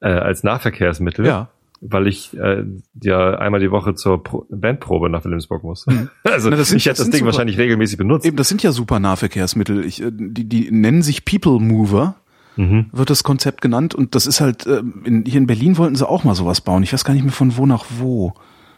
[0.00, 1.26] äh, als Nahverkehrsmittel.
[1.26, 1.48] Ja.
[1.80, 2.64] Weil ich äh,
[3.02, 5.86] ja einmal die Woche zur Pro Bandprobe nach Wilhelmsburg muss.
[6.24, 8.26] Also Na, das sind- ich hätte das das Ding super- wahrscheinlich regelmäßig benutzt.
[8.26, 9.84] Eben, das sind ja super Nahverkehrsmittel.
[9.84, 12.16] Ich, äh, die, die nennen sich People Mover,
[12.56, 12.86] Mhm.
[12.92, 13.94] wird das Konzept genannt.
[13.94, 16.82] Und das ist halt, ähm, in, hier in Berlin wollten sie auch mal sowas bauen.
[16.82, 18.34] Ich weiß gar nicht mehr von wo nach wo.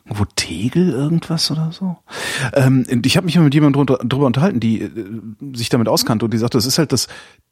[0.09, 1.97] Wo Tegel irgendwas oder so?
[2.55, 4.91] Ähm, ich habe mich mal mit jemandem drunter, drüber unterhalten, die äh,
[5.53, 7.09] sich damit auskannte und die sagte, das ist halt das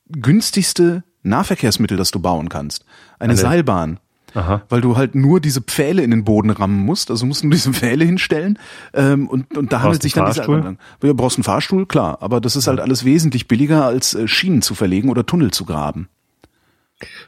[0.09, 2.85] günstigste Nahverkehrsmittel, das du bauen kannst.
[3.19, 3.99] Eine Eine- Seilbahn.
[4.35, 4.63] Aha.
[4.69, 7.73] Weil du halt nur diese Pfähle in den Boden rammen musst, also musst du diese
[7.73, 8.59] Pfähle hinstellen
[8.93, 10.59] ähm, und, und da handelt sich dann Fahrstuhl?
[10.59, 10.79] Lang.
[11.01, 14.63] Du brauchst einen Fahrstuhl, klar, aber das ist halt alles wesentlich billiger als äh, Schienen
[14.63, 16.09] zu verlegen oder Tunnel zu graben.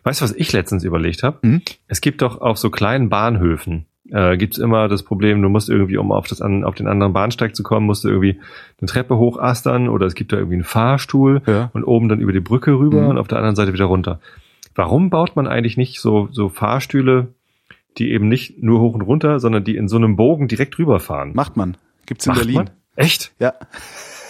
[0.05, 1.39] Weißt du, was ich letztens überlegt habe?
[1.43, 1.63] Hm?
[1.89, 5.97] Es gibt doch auf so kleinen Bahnhöfen äh, gibt's immer das Problem, du musst irgendwie,
[5.97, 8.39] um auf das an, auf den anderen Bahnsteig zu kommen, musst du irgendwie
[8.81, 11.71] eine Treppe hochastern oder es gibt da irgendwie einen Fahrstuhl Ja.
[11.73, 13.09] und oben dann über die Brücke rüber Mhm.
[13.09, 14.21] und auf der anderen Seite wieder runter.
[14.77, 17.35] Warum baut man eigentlich nicht so so Fahrstühle,
[17.99, 21.35] die eben nicht nur hoch und runter, sondern die in so einem Bogen direkt rüberfahren?
[21.35, 21.77] Macht man.
[22.07, 22.55] Gibt's in Macht Berlin.
[22.55, 22.71] man?
[22.95, 23.33] Echt?
[23.39, 23.55] Ja,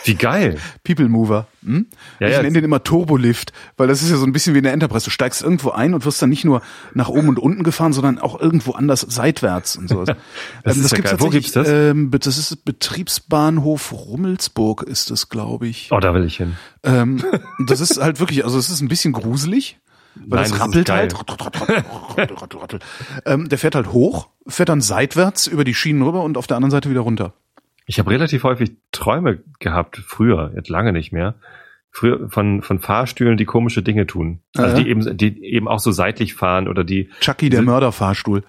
[0.06, 0.59] Wie geil.
[0.85, 1.46] People Mover.
[1.64, 1.87] Hm?
[2.20, 2.42] Ja, ich ja.
[2.42, 5.04] nenne den immer Turbolift, weil das ist ja so ein bisschen wie in der Enterprise.
[5.04, 6.62] Du steigst irgendwo ein und wirst dann nicht nur
[6.94, 10.09] nach oben und unten gefahren, sondern auch irgendwo anders seitwärts und sowas.
[10.62, 11.04] Das ist ja geil.
[11.18, 11.68] Wo tatsächlich, gibt's das?
[11.68, 15.88] Ähm, das ist Betriebsbahnhof Rummelsburg ist das, glaube ich.
[15.90, 16.56] Oh, da will ich hin.
[16.82, 17.22] Ähm,
[17.66, 19.78] das ist halt wirklich, also es ist ein bisschen gruselig,
[20.26, 21.14] weil Nein, das rappelt halt.
[21.18, 22.79] Rattel, rattel, rattel.
[23.24, 26.57] ähm, der fährt halt hoch, fährt dann seitwärts über die Schienen rüber und auf der
[26.57, 27.33] anderen Seite wieder runter.
[27.87, 31.35] Ich habe relativ häufig Träume gehabt, früher, jetzt lange nicht mehr.
[31.90, 34.40] Früher von, von Fahrstühlen, die komische Dinge tun.
[34.57, 34.83] Also Äh.
[34.85, 37.09] die eben, die eben auch so seitlich fahren oder die.
[37.20, 38.42] Chucky, der Mörderfahrstuhl.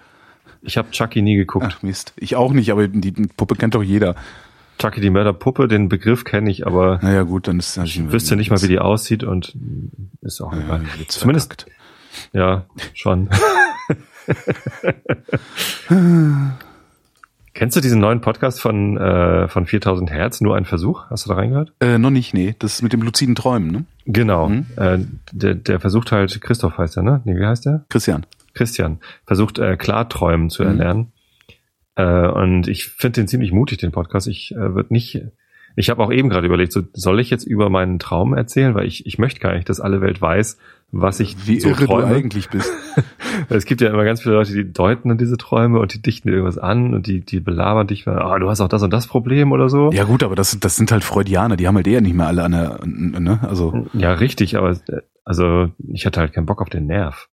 [0.60, 1.66] Ich habe Chucky nie geguckt.
[1.68, 2.12] Ach Mist.
[2.16, 4.16] Ich auch nicht, aber die Puppe kennt doch jeder.
[4.78, 7.84] Chucky die Mörderpuppe, den Begriff kenne ich, aber Naja gut, dann ist das.
[7.88, 9.54] ich wüsste nicht mal, wie die aussieht und
[10.22, 10.82] ist auch egal.
[10.98, 12.32] Witz Zumindest, verkackt.
[12.32, 12.64] ja,
[12.94, 13.28] schon.
[17.54, 20.40] Kennst du diesen neuen Podcast von, äh, von 4000 Hertz?
[20.40, 21.06] Nur ein Versuch?
[21.10, 21.72] Hast du da reingehört?
[21.80, 22.54] Äh, noch nicht, nee.
[22.60, 23.84] Das ist mit dem luziden Träumen, ne?
[24.06, 24.48] Genau.
[24.48, 24.66] Mhm.
[24.76, 24.98] Äh,
[25.32, 27.20] der, der versucht halt, Christoph heißt er, ne?
[27.24, 27.84] Nee, wie heißt der?
[27.88, 28.26] Christian.
[28.54, 30.68] Christian, versucht äh, Klarträumen zu Mhm.
[31.98, 34.28] Äh, und ich finde den ziemlich mutig, den Podcast.
[34.28, 35.20] Ich äh, würde nicht.
[35.76, 38.86] Ich habe auch eben gerade überlegt, so, soll ich jetzt über meinen Traum erzählen, weil
[38.86, 40.58] ich, ich möchte gar nicht, dass alle Welt weiß,
[40.90, 42.08] was ich Wie so irre träume.
[42.08, 42.72] du eigentlich bist.
[43.50, 46.34] Es gibt ja immer ganz viele Leute, die deuten diese Träume und die dichten dir
[46.34, 49.52] irgendwas an und die, die belabern dich, ah, du hast auch das und das Problem
[49.52, 49.92] oder so.
[49.92, 52.42] Ja gut, aber das, das sind halt Freudianer, die haben halt eher nicht mehr alle
[52.42, 53.38] an der, ne?
[53.42, 54.76] Also, Ja, richtig, aber
[55.24, 57.28] also ich hatte halt keinen Bock auf den Nerv.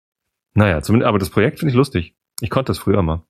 [0.55, 2.17] Naja, zumindest, aber das Projekt finde ich lustig.
[2.41, 3.23] Ich konnte das früher mal.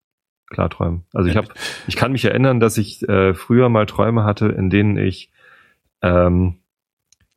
[0.53, 1.05] Klar träumen.
[1.13, 1.49] Also ich habe,
[1.87, 5.31] ich kann mich erinnern, dass ich äh, früher mal Träume hatte, in denen ich,
[6.03, 6.59] ähm,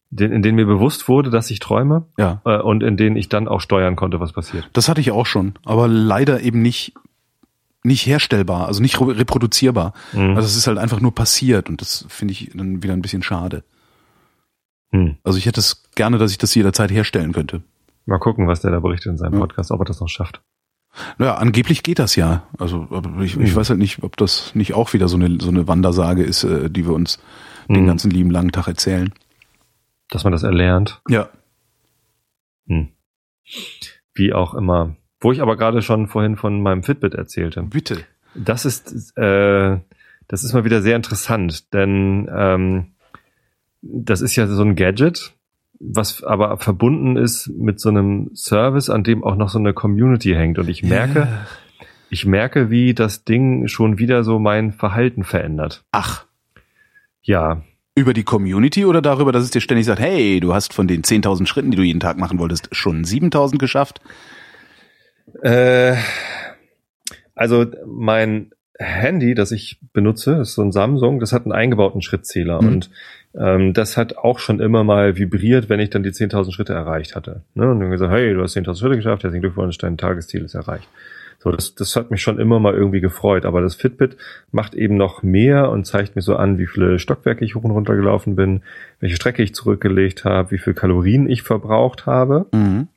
[0.09, 2.41] den, in denen mir bewusst wurde, dass ich träume ja.
[2.45, 4.69] äh, und in denen ich dann auch steuern konnte, was passiert.
[4.73, 6.93] Das hatte ich auch schon, aber leider eben nicht,
[7.83, 9.93] nicht herstellbar, also nicht re- reproduzierbar.
[10.13, 10.35] Mhm.
[10.35, 13.23] Also es ist halt einfach nur passiert und das finde ich dann wieder ein bisschen
[13.23, 13.63] schade.
[14.91, 15.17] Hm.
[15.23, 17.63] Also ich hätte es gerne, dass ich das jederzeit herstellen könnte.
[18.05, 19.39] Mal gucken, was der da berichtet in seinem.
[19.39, 20.41] Podcast, ob er das noch schafft.
[21.17, 22.43] Naja, angeblich geht das ja.
[22.57, 22.87] Also
[23.21, 23.55] ich, ich Mhm.
[23.55, 26.69] weiß halt nicht, ob das nicht auch wieder so eine, so eine Wandersage ist, äh,
[26.69, 27.19] die wir uns
[27.67, 27.87] den Mhm.
[27.87, 29.13] ganzen lieben langen Tag erzählen.
[30.09, 31.01] Dass man das erlernt.
[31.09, 31.29] Ja.
[32.67, 32.89] Hm.
[34.13, 34.95] Wie auch immer.
[35.19, 37.63] Wo ich aber gerade schon vorhin von meinem Fitbit erzählte.
[37.63, 37.99] Bitte.
[38.35, 39.79] Das ist, äh,
[40.27, 42.91] das ist mal wieder sehr interessant, denn ähm,
[43.81, 45.33] das ist ja so ein Gadget,
[45.79, 50.33] was aber verbunden ist mit so einem Service, an dem auch noch so eine Community
[50.33, 50.57] hängt.
[50.59, 51.47] Und ich merke, Ja.
[52.09, 55.83] ich merke, wie das Ding schon wieder so mein Verhalten verändert.
[55.91, 56.25] Ach,
[57.21, 57.63] Ja,
[57.95, 61.01] über die Community oder darüber, dass es dir ständig sagt, hey, du hast von den
[61.03, 64.01] 10.000 Schritten, die du jeden Tag machen wolltest, schon 7.000 geschafft?
[65.41, 65.95] Äh,
[67.33, 72.61] also mein Handy, das ich benutze, ist so ein Samsung, das hat einen eingebauten Schrittzähler
[72.61, 72.67] Mhm.
[72.67, 72.89] und
[73.73, 77.41] das hat auch schon immer mal vibriert, wenn ich dann die 10.000 Schritte erreicht hatte.
[77.53, 77.69] Ne?
[77.69, 80.87] Und dann gesagt, hey, du hast 10.000 Schritte geschafft, herzlichen Glückwunsch, dein Tagesziel ist erreicht.
[81.39, 84.17] So, das, das hat mich schon immer mal irgendwie gefreut, aber das Fitbit
[84.51, 87.71] macht eben noch mehr und zeigt mir so an, wie viele Stockwerke ich hoch und
[87.71, 88.63] runter gelaufen bin,
[88.99, 92.47] welche Strecke ich zurückgelegt habe, wie viel Kalorien ich verbraucht habe.
[92.53, 92.87] Mhm.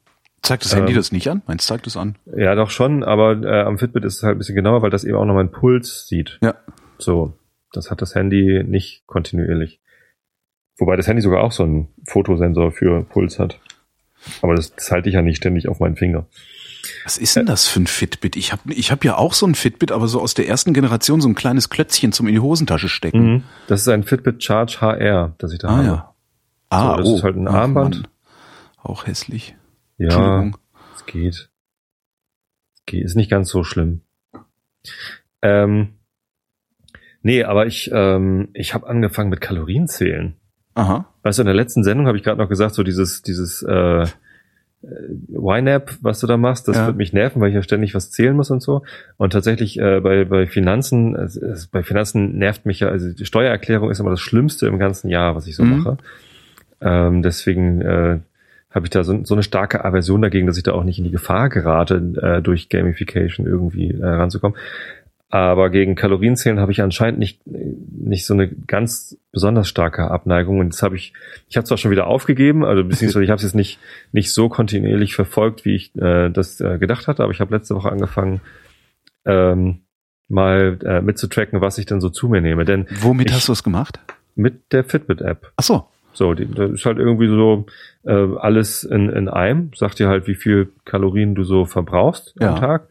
[0.42, 0.96] Zeigt das Handy Ähm.
[0.96, 1.42] das nicht an?
[1.46, 2.14] Meins zeigt es an.
[2.34, 5.04] Ja, doch schon, aber äh, am Fitbit ist es halt ein bisschen genauer, weil das
[5.04, 6.38] eben auch noch meinen Puls sieht.
[6.40, 6.54] Ja.
[6.96, 7.34] So,
[7.72, 9.80] das hat das Handy nicht kontinuierlich.
[10.78, 13.60] Wobei das Handy sogar auch so einen Fotosensor für Puls hat.
[14.42, 16.26] Aber das, das halte ich ja nicht ständig auf meinen Finger.
[17.04, 18.36] Was ist denn das für ein Fitbit?
[18.36, 21.20] Ich habe ich hab ja auch so ein Fitbit, aber so aus der ersten Generation
[21.20, 23.32] so ein kleines Klötzchen zum in die Hosentasche stecken.
[23.34, 23.42] Mhm.
[23.66, 25.86] Das ist ein Fitbit Charge HR, das ich da Ah habe.
[25.86, 26.14] ja.
[26.70, 27.96] Ah, So, das ist halt ein Ach, Armband.
[28.02, 28.08] Mann.
[28.82, 29.56] Auch hässlich.
[29.96, 30.50] Ja,
[30.94, 31.50] es geht.
[32.74, 33.04] Es geht.
[33.04, 34.02] Ist nicht ganz so schlimm.
[35.42, 35.94] Ähm,
[37.22, 40.36] nee, aber ich, ähm, ich habe angefangen mit Kalorienzählen.
[40.78, 41.06] Aha.
[41.22, 44.06] Weißt du, in der letzten Sendung habe ich gerade noch gesagt, so dieses, dieses äh,
[45.30, 46.86] YNAB, was du da machst, das Ja.
[46.86, 48.82] wird mich nerven, weil ich ja ständig was zählen muss und so.
[49.16, 53.90] Und tatsächlich äh, bei, bei Finanzen, es, bei Finanzen nervt mich ja, also die Steuererklärung
[53.90, 55.78] ist immer das Schlimmste im ganzen Jahr, was ich so Mhm.
[55.78, 55.96] mache.
[56.80, 58.18] Ähm, deswegen äh,
[58.70, 61.04] habe ich da so, so eine starke Aversion dagegen, dass ich da auch nicht in
[61.04, 64.56] die Gefahr gerate, äh, durch Gamification irgendwie äh, ranzukommen.
[65.30, 70.58] Aber gegen Kalorienzählen habe ich anscheinend nicht, nicht so eine ganz besonders starke Abneigung.
[70.60, 71.12] Und das habe ich,
[71.50, 73.78] ich habe zwar schon wieder aufgegeben, also beziehungsweise ich habe es jetzt nicht,
[74.12, 77.74] nicht so kontinuierlich verfolgt, wie ich äh, das äh, gedacht hatte, aber ich habe letzte
[77.74, 78.40] Woche angefangen,
[79.26, 79.80] ähm,
[80.28, 82.64] mal äh, mitzutracken, was ich denn so zu mir nehme.
[82.64, 83.98] Denn Womit Ich- hast du es gemacht?
[84.34, 85.52] mit der Fitbit-App.
[85.56, 85.84] Ach so.
[86.14, 87.66] So, die, das ist halt irgendwie so
[88.04, 89.70] äh, alles in, in einem.
[89.74, 92.54] Sagt dir halt, wie viel Kalorien du so verbrauchst Ja.
[92.54, 92.88] am Tag.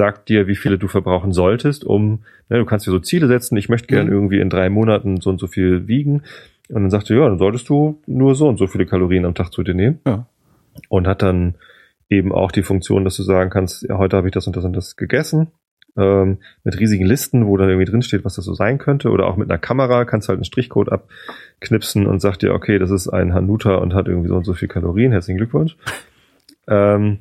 [0.00, 3.58] Sagt dir, wie viele du verbrauchen solltest, um, ne, du kannst dir so Ziele setzen,
[3.58, 4.12] ich möchte gern Mhm.
[4.14, 6.22] irgendwie in drei Monaten so und so viel wiegen.
[6.70, 9.34] Und dann sagt er, ja, dann solltest du nur so und so viele Kalorien am
[9.34, 10.00] Tag zu dir nehmen.
[10.06, 10.24] Ja.
[10.88, 11.56] Und hat dann
[12.08, 14.64] eben auch die Funktion, dass du sagen kannst, ja, heute habe ich das und das
[14.64, 15.48] und das gegessen.
[15.98, 19.10] Ähm, mit riesigen Listen, wo dann irgendwie drin steht, was das so sein könnte.
[19.10, 22.78] Oder auch mit einer Kamera kannst du halt einen Strichcode abknipsen und sagt dir, okay,
[22.78, 25.12] das ist ein Hanuta und hat irgendwie so und so viel Kalorien.
[25.12, 25.76] Herzlichen Glückwunsch.
[26.68, 27.18] Ähm,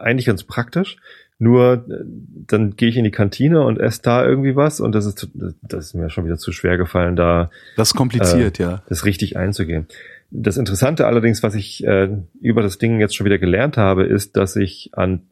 [0.00, 0.96] eigentlich ganz praktisch.
[1.38, 2.04] Nur äh,
[2.46, 5.28] dann gehe ich in die Kantine und esse da irgendwie was und das ist
[5.62, 8.82] das ist mir schon wieder zu schwer gefallen, da Das ist kompliziert, Äh, ja.
[8.88, 9.86] das richtig einzugehen.
[10.30, 12.08] Das Interessante allerdings, was ich äh,
[12.40, 15.22] über das Ding jetzt schon wieder gelernt habe, ist, dass ich an,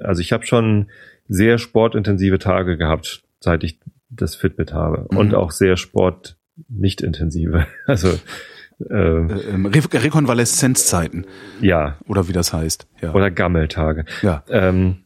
[0.00, 0.88] also ich habe schon
[1.28, 3.78] sehr sportintensive Tage gehabt, seit ich
[4.10, 5.16] das Fitbit habe Mhm.
[5.16, 6.36] und auch sehr sport
[6.68, 7.66] nicht intensive.
[7.86, 8.18] Also
[8.88, 11.26] äh, Äh, ähm, Re Rekonvaleszenzzeiten
[11.60, 12.86] ja, oder wie das heißt.
[13.00, 13.12] Ja.
[13.12, 14.04] oder Gammeltage.
[14.22, 14.42] ja.
[14.48, 14.98] Ähm,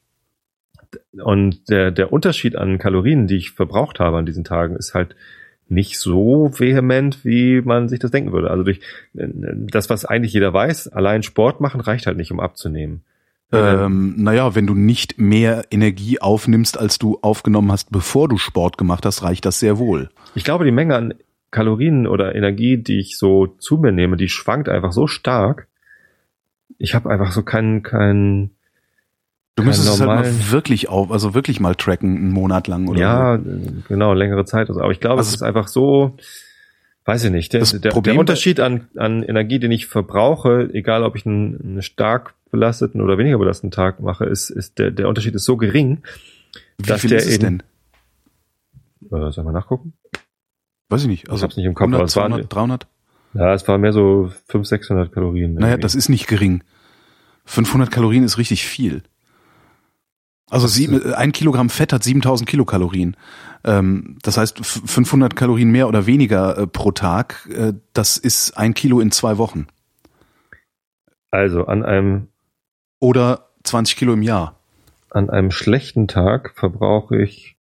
[1.23, 5.17] und der, der Unterschied an Kalorien, die ich verbraucht habe an diesen Tagen, ist halt
[5.69, 8.51] nicht so vehement, wie man sich das denken würde.
[8.51, 8.81] Also durch
[9.15, 13.03] äh, das, was eigentlich jeder weiß, allein Sport machen reicht halt nicht, um abzunehmen.
[13.53, 18.79] Ähm, naja, wenn du nicht mehr Energie aufnimmst, als du aufgenommen hast, bevor du Sport
[18.79, 20.11] gemacht hast, reicht das sehr wohl.
[20.35, 21.15] Ich glaube, die Menge an
[21.55, 25.69] Kalorien oder Energie, die ich so zu mir nehme, die schwankt einfach so stark.
[26.79, 28.51] Ich habe einfach so keinen, keinen,
[29.57, 32.99] Du müsstest es halt mal wirklich auf, also wirklich mal tracken, einen Monat lang oder
[33.01, 33.45] ja, so.
[33.89, 34.69] genau, längere Zeit.
[34.69, 36.17] Also, aber ich glaube, Also- es ist einfach so,
[37.05, 37.53] weiß ich nicht.
[37.53, 41.83] Der, der, der Unterschied an, an Energie, den ich verbrauche, egal ob ich einen, einen
[41.83, 46.03] stark belasteten oder weniger belasteten Tag mache, ist, ist der, der Unterschied ist so gering.
[46.79, 47.63] Wie dass viel der ist es eben-
[49.11, 49.21] denn?
[49.23, 49.93] Äh, soll mal nachgucken?
[50.89, 51.31] Weiß ich nicht.
[51.31, 52.87] Also hab's nicht im Kopf, aber 100, es waren- 200, 300?
[53.35, 55.55] Ja, es war mehr so 500, 600 Kalorien.
[55.55, 55.83] Naja, irgendwie.
[55.83, 56.63] das ist nicht gering.
[57.47, 59.03] 500 Kalorien ist richtig viel.
[60.51, 63.17] Also sieben, äh, ein Kilogramm Fett hat 7000 Kilokalorien.
[63.65, 68.57] Ähm, das heißt, f- 500 Kalorien mehr oder weniger äh, pro Tag, äh, das ist
[68.57, 69.67] ein Kilo in zwei Wochen.
[71.31, 72.29] Also an einem
[73.01, 74.61] Oder 20 Kilo im Jahr.
[75.11, 77.57] an einem schlechten Tag verbrauche ich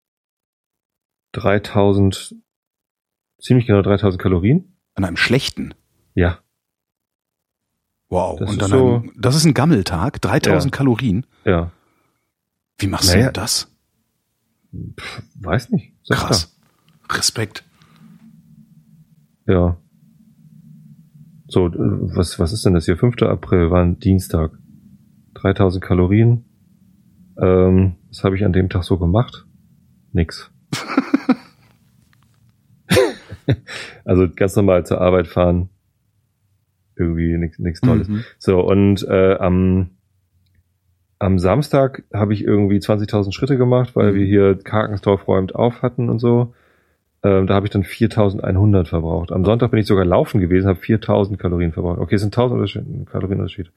[1.31, 2.35] 3000,
[3.43, 4.73] ziemlich genau 3000 Kalorien.
[4.95, 5.73] An einem schlechten.
[6.15, 6.39] Ja,
[8.09, 8.37] Wow.
[8.39, 10.77] Das Und ist dann so- ein, das ist ein Gammeltag, 3000 Ja.
[10.77, 11.25] Kalorien.
[11.45, 11.71] ja.
[12.77, 13.19] Wie machst Naja.
[13.19, 13.71] du denn das?
[14.99, 15.93] Pff, weiß nicht.
[16.03, 16.55] Sag Krass.
[17.09, 17.63] Respekt.
[19.47, 19.53] da.
[19.53, 19.77] Ja.
[21.47, 22.97] So, äh, was, was ist denn das hier?
[22.97, 23.21] 5.
[23.23, 24.51] April war ein Dienstag.
[25.35, 26.45] 3000 Kalorien.
[27.37, 29.45] Ähm, was habe ich an dem Tag so gemacht?
[30.11, 30.51] Nix.
[34.05, 35.69] also ganz normal zur Arbeit fahren.
[36.95, 38.07] Irgendwie nichts Tolles.
[38.07, 38.23] Mhm.
[38.37, 39.89] So, und äh, am,
[41.19, 44.15] am Samstag habe ich irgendwie 20.000 Schritte gemacht, weil Mhm.
[44.15, 46.53] wir hier Karkensdorf räumt auf hatten und so.
[47.23, 49.31] Ähm, da habe ich dann 4.100 verbraucht.
[49.31, 51.99] Am Sonntag bin ich sogar laufen gewesen, habe 4.000 Kalorien verbraucht.
[51.99, 53.71] Okay, es sind 1.000 Unterschied- Kalorienunterschied.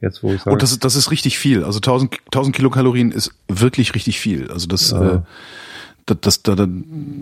[0.00, 1.64] Jetzt, wo ich sage, Und das, ist- das ist richtig viel.
[1.64, 4.50] Also 1000, 1000 Kilokalorien ist wirklich richtig viel.
[4.50, 5.16] Also das, Ja.
[5.16, 5.20] äh,
[6.06, 6.66] das, das, da, da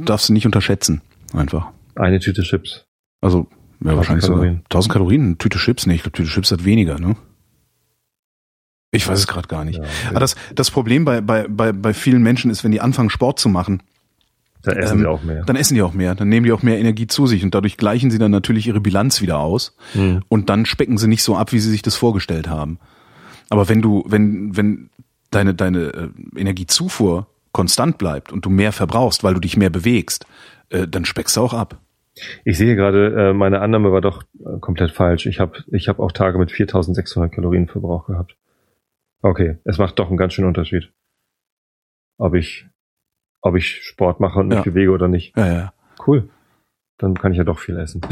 [0.04, 1.00] darfst du nicht unterschätzen.
[1.34, 1.70] Einfach.
[2.00, 2.86] Eine Tüte Chips.
[3.20, 3.46] Also,
[3.84, 4.32] ja, wahrscheinlich so.
[4.32, 4.62] Kalorien.
[4.64, 7.16] 1000 Kalorien, Tüte Chips, nee, ich glaube, Tüte Chips hat weniger, ne?
[8.92, 9.78] Ich weiß es gerade gar nicht.
[9.78, 13.08] Ja, Aber das, das Problem bei, bei, bei, bei vielen Menschen ist, wenn die anfangen,
[13.10, 13.82] Sport zu machen,
[14.62, 15.44] Dann essen ähm, sie auch mehr.
[15.44, 17.76] Dann essen die auch mehr, dann nehmen die auch mehr Energie zu sich und dadurch
[17.76, 20.22] gleichen sie dann natürlich ihre Bilanz wieder aus Hm.
[20.28, 22.78] und dann specken sie nicht so ab, wie sie sich das vorgestellt haben.
[23.48, 24.90] Aber wenn du, wenn, wenn
[25.30, 30.26] deine, deine äh, Energiezufuhr konstant bleibt und du mehr verbrauchst, weil du dich mehr bewegst,
[30.70, 31.78] äh, dann speckst du auch ab.
[32.44, 35.26] Ich sehe gerade, äh, meine Annahme war doch äh, komplett falsch.
[35.26, 38.37] Ich habe ich hab auch Tage mit 4600 Kalorien Verbrauch gehabt.
[39.22, 40.92] Okay, es macht doch einen ganz schönen Unterschied.
[42.18, 42.66] Ob ich,
[43.42, 44.62] ob ich Sport mache und mich Ja.
[44.62, 45.37] bewege oder nicht.
[45.37, 45.72] Ja, ja.
[46.06, 46.28] Cool.
[46.98, 48.00] Dann kann ich ja doch viel essen.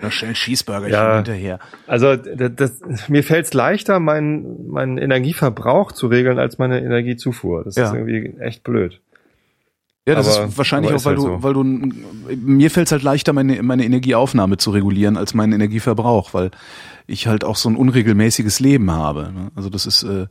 [0.00, 1.16] Da schnell Cheeseburger Ja.
[1.16, 1.58] hinterher.
[1.88, 7.64] Also das, das, mir fällt es leichter, meinen meinen Energieverbrauch zu regeln, als meine Energiezufuhr.
[7.64, 7.86] Das Ja.
[7.88, 9.00] ist irgendwie echt blöd.
[10.08, 11.42] Ja, das Aber- ist wahrscheinlich auch, weil ist du, halt so.
[11.42, 16.32] weil du, mir fällt es halt leichter, meine, meine Energieaufnahme zu regulieren, als meinen Energieverbrauch,
[16.32, 16.50] weil
[17.08, 19.32] ich halt auch so ein unregelmäßiges Leben habe.
[19.34, 19.50] ne?
[19.56, 20.26] Also das ist, äh,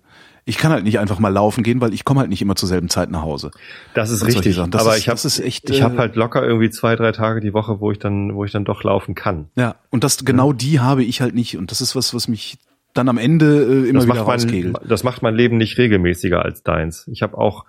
[0.45, 2.69] ich kann halt nicht einfach mal laufen gehen, weil ich komme halt nicht immer zur
[2.69, 3.51] selben Zeit nach Hause.
[3.95, 4.55] Das ist richtig.
[4.55, 7.11] Das aber ist- ich habe ist echt, ich äh, habe halt locker irgendwie zwei, drei
[7.11, 9.49] Tage die Woche, wo ich dann, wo ich dann doch laufen kann.
[9.57, 11.57] Ja, und das genau die habe ich halt nicht.
[11.57, 12.59] Und das ist was, was mich
[12.93, 14.77] dann am Ende äh, immer das wieder mein, rauskegelt.
[14.87, 17.07] das macht mein Leben nicht regelmäßiger als deins.
[17.11, 17.65] Ich habe auch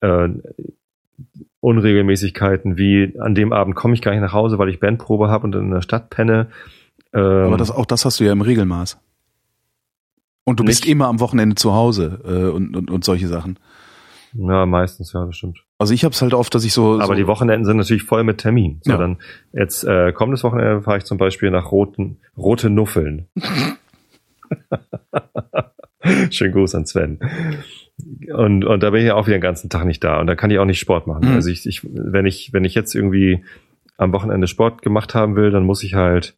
[0.00, 0.28] äh,
[1.60, 5.44] Unregelmäßigkeiten, wie an dem Abend komme ich gar nicht nach Hause, weil ich Bandprobe habe
[5.44, 6.48] und in der Stadt penne.
[7.12, 8.98] Ähm, Aber das, auch das hast du ja im Regelmaß.
[10.44, 13.58] Und du bist Nicht- immer am Wochenende zu Hause äh, und, und, und solche Sachen.
[14.32, 15.58] ja, meistens, ja, das stimmt.
[15.78, 16.94] Also ich habe es halt oft, dass ich so.
[16.94, 18.80] Aber so, die Wochenenden sind natürlich voll mit Termin.
[18.84, 18.98] So, Ja.
[18.98, 19.18] dann
[19.52, 23.26] jetzt äh, kommendes Wochenende fahre ich zum Beispiel nach Roten, Rote Nuffeln.
[26.30, 27.18] Schönen Gruß an Sven.
[28.32, 30.36] Und, und da bin ich ja auch wieder den ganzen Tag nicht da und da
[30.36, 31.28] kann ich auch nicht Sport machen.
[31.28, 31.34] Mhm.
[31.34, 33.44] Also ich, ich, wenn ich, wenn ich jetzt irgendwie
[33.96, 36.34] am Wochenende Sport gemacht haben will, dann muss ich halt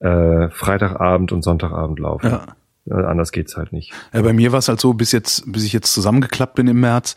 [0.00, 2.30] äh, Freitagabend und Sonntagabend laufen.
[2.30, 2.46] Ja.
[2.90, 3.92] Anders geht's halt nicht.
[4.12, 6.80] Ja, bei mir war es halt so, bis jetzt, bis ich jetzt zusammengeklappt bin im
[6.80, 7.14] März,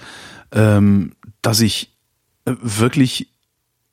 [0.52, 1.96] ähm, dass ich
[2.46, 3.32] äh, wirklich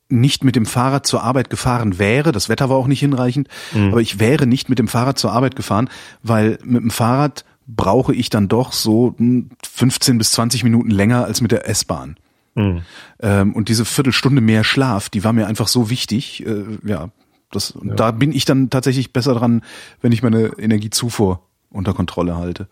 [0.09, 2.33] nicht mit dem Fahrrad zur Arbeit gefahren wäre.
[2.33, 5.57] Das Wetter war auch nicht hinreichend, aber ich wäre nicht mit dem Fahrrad zur Arbeit
[5.57, 5.89] gefahren,
[6.23, 11.25] weil mit dem Fahrrad brauche ich dann doch so hm, 15 bis 20 Minuten länger
[11.25, 12.17] als mit der S-Bahn.
[12.55, 12.83] Mhm.
[13.21, 16.47] Ähm, und diese Viertelstunde mehr Schlaf, die war mir einfach so wichtig.
[16.47, 17.11] Äh, ja,
[17.51, 19.63] das, und da bin ich dann tatsächlich besser dran,
[20.01, 22.69] wenn ich meine Energiezufuhr unter Kontrolle halte.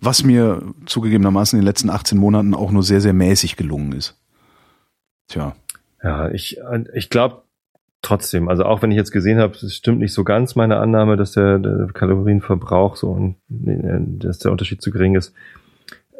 [0.00, 4.18] Was mir zugegebenermaßen in den letzten 18 Monaten auch nur sehr, sehr mäßig gelungen ist.
[5.28, 5.56] Tja.
[6.02, 6.58] Ja, ich,
[6.94, 7.42] ich glaube
[8.06, 11.16] trotzdem, also auch wenn ich jetzt gesehen habe, es stimmt nicht so ganz meine Annahme,
[11.16, 15.34] dass der, der Kalorienverbrauch so und äh, dass der Unterschied zu gering ist.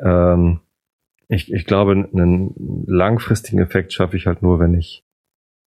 [0.01, 0.61] Ähm,
[1.29, 5.05] ich, ich glaube, einen langfristigen Effekt schaffe ich halt nur, wenn ich,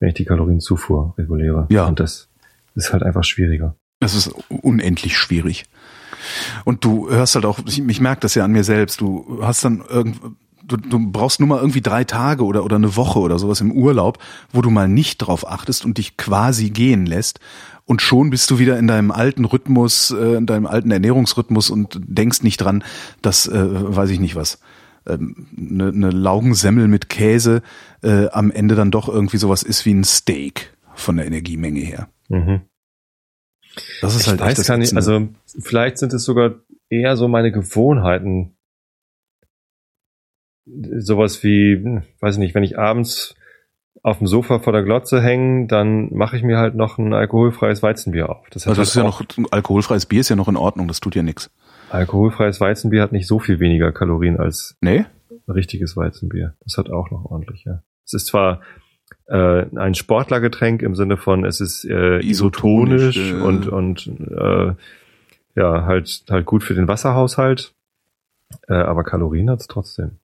[0.00, 1.66] wenn ich die Kalorienzufuhr reguliere.
[1.70, 1.86] Ja.
[1.86, 2.28] Und das
[2.74, 3.76] ist halt einfach schwieriger.
[4.00, 5.64] Es ist unendlich schwierig.
[6.64, 9.64] Und du hörst halt auch, ich, ich merke das ja an mir selbst, du hast
[9.64, 10.20] dann irgend,
[10.66, 13.72] du, du brauchst nur mal irgendwie drei Tage oder, oder eine Woche oder sowas im
[13.72, 14.18] Urlaub,
[14.52, 17.40] wo du mal nicht drauf achtest und dich quasi gehen lässt.
[17.84, 22.00] Und schon bist du wieder in deinem alten Rhythmus, äh, in deinem alten Ernährungsrhythmus und
[22.04, 22.82] denkst nicht dran,
[23.22, 24.58] dass, äh, weiß ich nicht was,
[25.06, 27.62] ähm, eine, eine Laugensemmel mit Käse
[28.02, 32.08] äh, am Ende dann doch irgendwie sowas ist wie ein Steak von der Energiemenge her.
[32.28, 32.62] Mhm.
[34.00, 35.28] Das ist Ich halt echt weiß das gar nicht, also
[35.60, 36.54] vielleicht sind es sogar
[36.88, 38.55] eher so meine Gewohnheiten.
[40.66, 43.34] Sowas wie, weiß ich nicht, wenn ich abends
[44.02, 47.82] auf dem Sofa vor der Glotze hänge, dann mache ich mir halt noch ein alkoholfreies
[47.82, 48.48] Weizenbier auf.
[48.50, 51.00] Das, Also das ist halt ja noch, alkoholfreies Bier ist ja noch in Ordnung, das
[51.00, 51.50] tut ja nichts.
[51.90, 55.06] alkoholfreies Weizenbier hat nicht so viel weniger Kalorien als Nee?
[55.48, 56.54] richtiges Weizenbier.
[56.64, 57.82] Das hat auch noch ordentlich, ja.
[58.04, 58.60] Es ist zwar
[59.28, 63.44] äh, ein Sportlergetränk im Sinne von, es ist äh, Isotonisch, isotonisch äh.
[63.44, 64.74] und und äh,
[65.54, 67.74] ja halt halt gut für den Wasserhaushalt,
[68.68, 70.18] äh, aber Kalorien hat's trotzdem.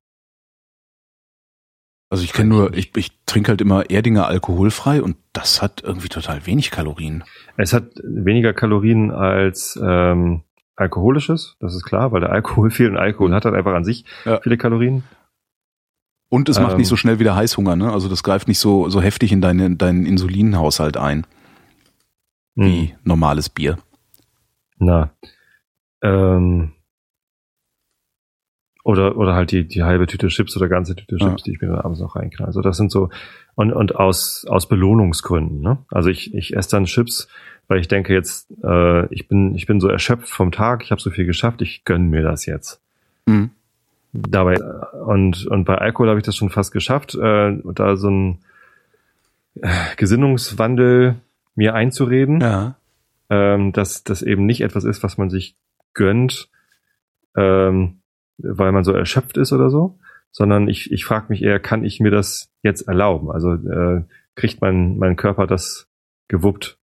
[2.13, 6.09] Also ich kenne nur, ich, ich trinke halt immer Erdinger alkoholfrei und das hat irgendwie
[6.09, 7.23] total wenig Kalorien.
[7.57, 10.43] Es hat weniger Kalorien als ähm,
[10.75, 14.05] alkoholisches, das ist klar, weil der Alkohol fehlt und Alkohol hat halt einfach an sich
[14.25, 14.39] Ja.
[14.41, 15.01] viele Kalorien.
[16.29, 16.77] Und es macht Ähm.
[16.77, 17.91] nicht so schnell wieder Heißhunger, ne?
[17.91, 21.25] Also das greift nicht so, so heftig in deine, deinen Insulinhaushalt ein,
[22.55, 22.63] Hm.
[22.65, 23.79] wie normales Bier.
[24.77, 25.09] Na.
[26.03, 26.73] Ähm,
[28.83, 31.29] oder, oder halt die, die halbe Tüte Chips oder ganze Tüte Ja.
[31.29, 32.47] Chips, die ich mir dann abends noch reinknall.
[32.47, 33.09] Also das sind so,
[33.55, 35.77] und, und aus, aus Belohnungsgründen, ne?
[35.89, 37.27] Also ich, ich esse dann Chips,
[37.67, 41.01] weil ich denke jetzt, äh, ich bin, ich bin so erschöpft vom Tag, ich habe
[41.01, 42.81] so viel geschafft, ich gönn mir das jetzt.
[43.25, 43.51] Mhm.
[44.11, 44.61] Dabei,
[45.05, 48.39] und, und bei Alkohol habe ich das schon fast geschafft, äh, da so ein
[49.61, 51.15] äh, Gesinnungswandel
[51.55, 52.75] mir einzureden Ja.
[53.29, 55.55] ähm, dass das eben nicht etwas ist, was man sich
[55.93, 56.49] gönnt,
[57.37, 57.99] ähm,
[58.37, 59.99] weil man so erschöpft ist oder so,
[60.31, 63.31] sondern ich, ich frage mich eher, kann ich mir das jetzt erlauben?
[63.31, 64.03] Also äh,
[64.35, 65.87] kriegt mein, mein Körper das
[66.27, 66.79] gewuppt,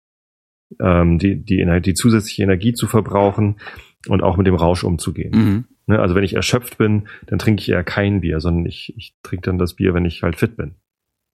[0.79, 3.59] ähm, die, die, die zusätzliche Energie zu verbrauchen
[4.07, 5.31] und auch mit dem Rausch umzugehen.
[5.33, 5.65] Mhm.
[5.87, 9.15] Ne, also wenn ich erschöpft bin, dann trinke ich eher kein Bier, sondern ich, ich
[9.23, 10.75] trinke dann das Bier, wenn ich halt fit bin.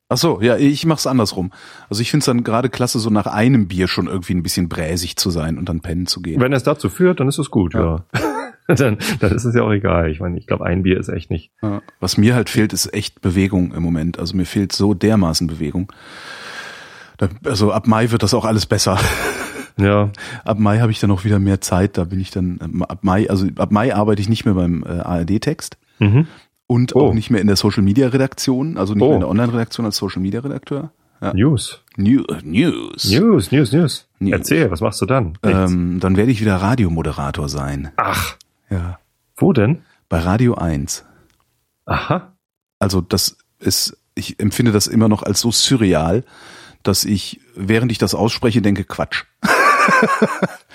[0.07, 1.51] Ach so, ja, ich mach's andersrum.
[1.89, 5.17] Also ich find's dann gerade klasse, so nach einem Bier schon irgendwie ein bisschen bräsig
[5.17, 6.39] zu sein und dann pennen zu gehen.
[6.39, 8.05] Wenn es dazu führt, dann ist es gut, ja.
[8.13, 8.21] ja.
[8.75, 10.09] dann, dann ist es ja auch egal.
[10.11, 11.51] Ich meine, ich glaube, ein Bier ist echt nicht.
[11.61, 11.81] Ja.
[11.99, 14.17] Was mir halt fehlt, ist echt Bewegung im Moment.
[14.19, 15.91] Also mir fehlt so dermaßen Bewegung.
[17.45, 18.99] Also ab Mai wird das auch alles besser.
[19.77, 20.09] Ja.
[20.45, 21.97] Ab Mai habe ich dann auch wieder mehr Zeit.
[21.97, 24.85] Da bin ich dann ähm, ab Mai, also ab Mai arbeite ich nicht mehr beim
[24.87, 26.27] äh, ARD-Text Mhm.
[26.65, 27.07] und Oh.
[27.09, 29.07] auch nicht mehr in der Social Media Redaktion, also nicht Oh.
[29.07, 30.91] mehr in der Online-Redaktion als Social Media Redakteur.
[31.21, 31.33] Ja.
[31.33, 31.81] News.
[31.97, 33.03] New, äh, News.
[33.11, 34.07] News, News, News.
[34.19, 34.31] News.
[34.31, 35.37] Erzähl, was machst du dann?
[35.43, 37.89] Ähm, dann werde ich wieder Radiomoderator sein.
[37.97, 38.37] Ach,
[38.75, 38.99] Ja.
[39.35, 39.83] wo denn?
[40.09, 41.05] Bei Radio 1.
[41.85, 42.33] Aha.
[42.79, 46.23] Also das ist, ich empfinde das immer noch als so surreal,
[46.83, 49.23] dass ich, während ich das ausspreche, denke, Quatsch.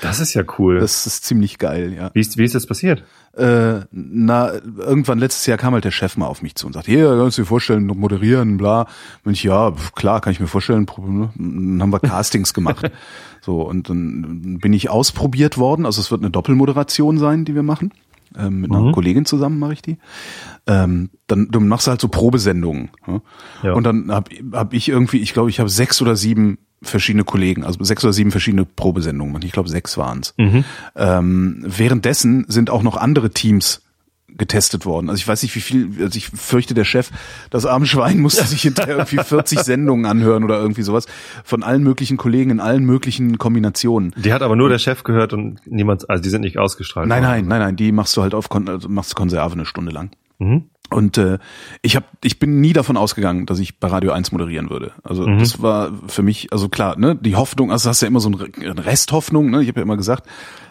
[0.02, 0.80] Das ist ja cool.
[0.80, 2.10] Das ist ziemlich geil, ja.
[2.14, 3.04] wie, ist, wie ist das passiert?
[3.36, 6.90] Äh, na, irgendwann letztes Jahr kam halt der Chef mal auf mich zu und sagte,
[6.90, 8.86] hier, kannst du dir vorstellen, noch moderieren, bla.
[9.24, 10.86] Und ich, ja, klar, kann ich mir vorstellen.
[10.98, 11.30] Ne?
[11.36, 12.90] Dann haben wir Castings gemacht.
[13.42, 15.86] So, und dann bin ich ausprobiert worden.
[15.86, 17.90] Also es wird eine Doppelmoderation sein, die wir machen.
[18.38, 18.92] Ähm, mit einer Mhm.
[18.92, 19.96] Kollegin zusammen mache ich die.
[20.66, 22.90] Ähm, dann du machst halt so Probesendungen.
[23.06, 23.20] Ja?
[23.62, 23.72] Ja.
[23.72, 27.64] Und dann hab, hab ich irgendwie, ich glaube, ich habe sechs oder sieben verschiedene Kollegen,
[27.64, 29.42] also sechs oder sieben verschiedene Probesendungen.
[29.42, 30.34] Ich glaube, sechs waren's.
[30.38, 30.64] Mhm.
[30.96, 33.82] Ähm, währenddessen sind auch noch andere Teams
[34.36, 35.10] getestet worden.
[35.10, 37.10] Also ich weiß nicht, wie viel, also ich fürchte, der Chef,
[37.50, 41.06] das arme Schwein musste sich hinterher irgendwie 40 Sendungen anhören oder irgendwie sowas
[41.44, 44.14] von allen möglichen Kollegen in allen möglichen Kombinationen.
[44.16, 47.08] Die hat aber nur der Chef gehört und niemand, also die sind nicht ausgestrahlt.
[47.08, 47.32] Nein, worden.
[47.32, 50.10] nein, nein, nein, die machst du halt auf also machst Konserve eine Stunde lang.
[50.40, 50.64] Mhm.
[50.92, 51.38] Und äh,
[51.82, 54.90] ich habe, ich bin nie davon ausgegangen, dass ich bei Radio 1 moderieren würde.
[55.04, 55.38] Also Mhm.
[55.38, 58.40] das war für mich, also klar, ne, die Hoffnung, also hast ja immer so eine
[58.40, 59.62] Re- Resthoffnung, ne?
[59.62, 60.26] Ich habe ja immer gesagt,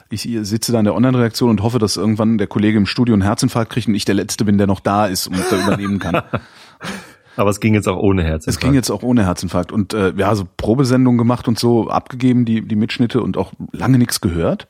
[0.09, 3.21] ich sitze da in der Online-Redaktion und hoffe, dass irgendwann der Kollege im Studio einen
[3.21, 6.21] Herzinfarkt kriegt und ich der Letzte bin, der noch da ist und da übernehmen kann.
[7.37, 8.45] Aber es ging jetzt auch ohne Herz.
[8.47, 12.43] Es ging jetzt auch ohne Herzinfarkt und äh, ja, so Probesendungen gemacht und so abgegeben,
[12.43, 14.67] die die Mitschnitte und auch lange nichts gehört.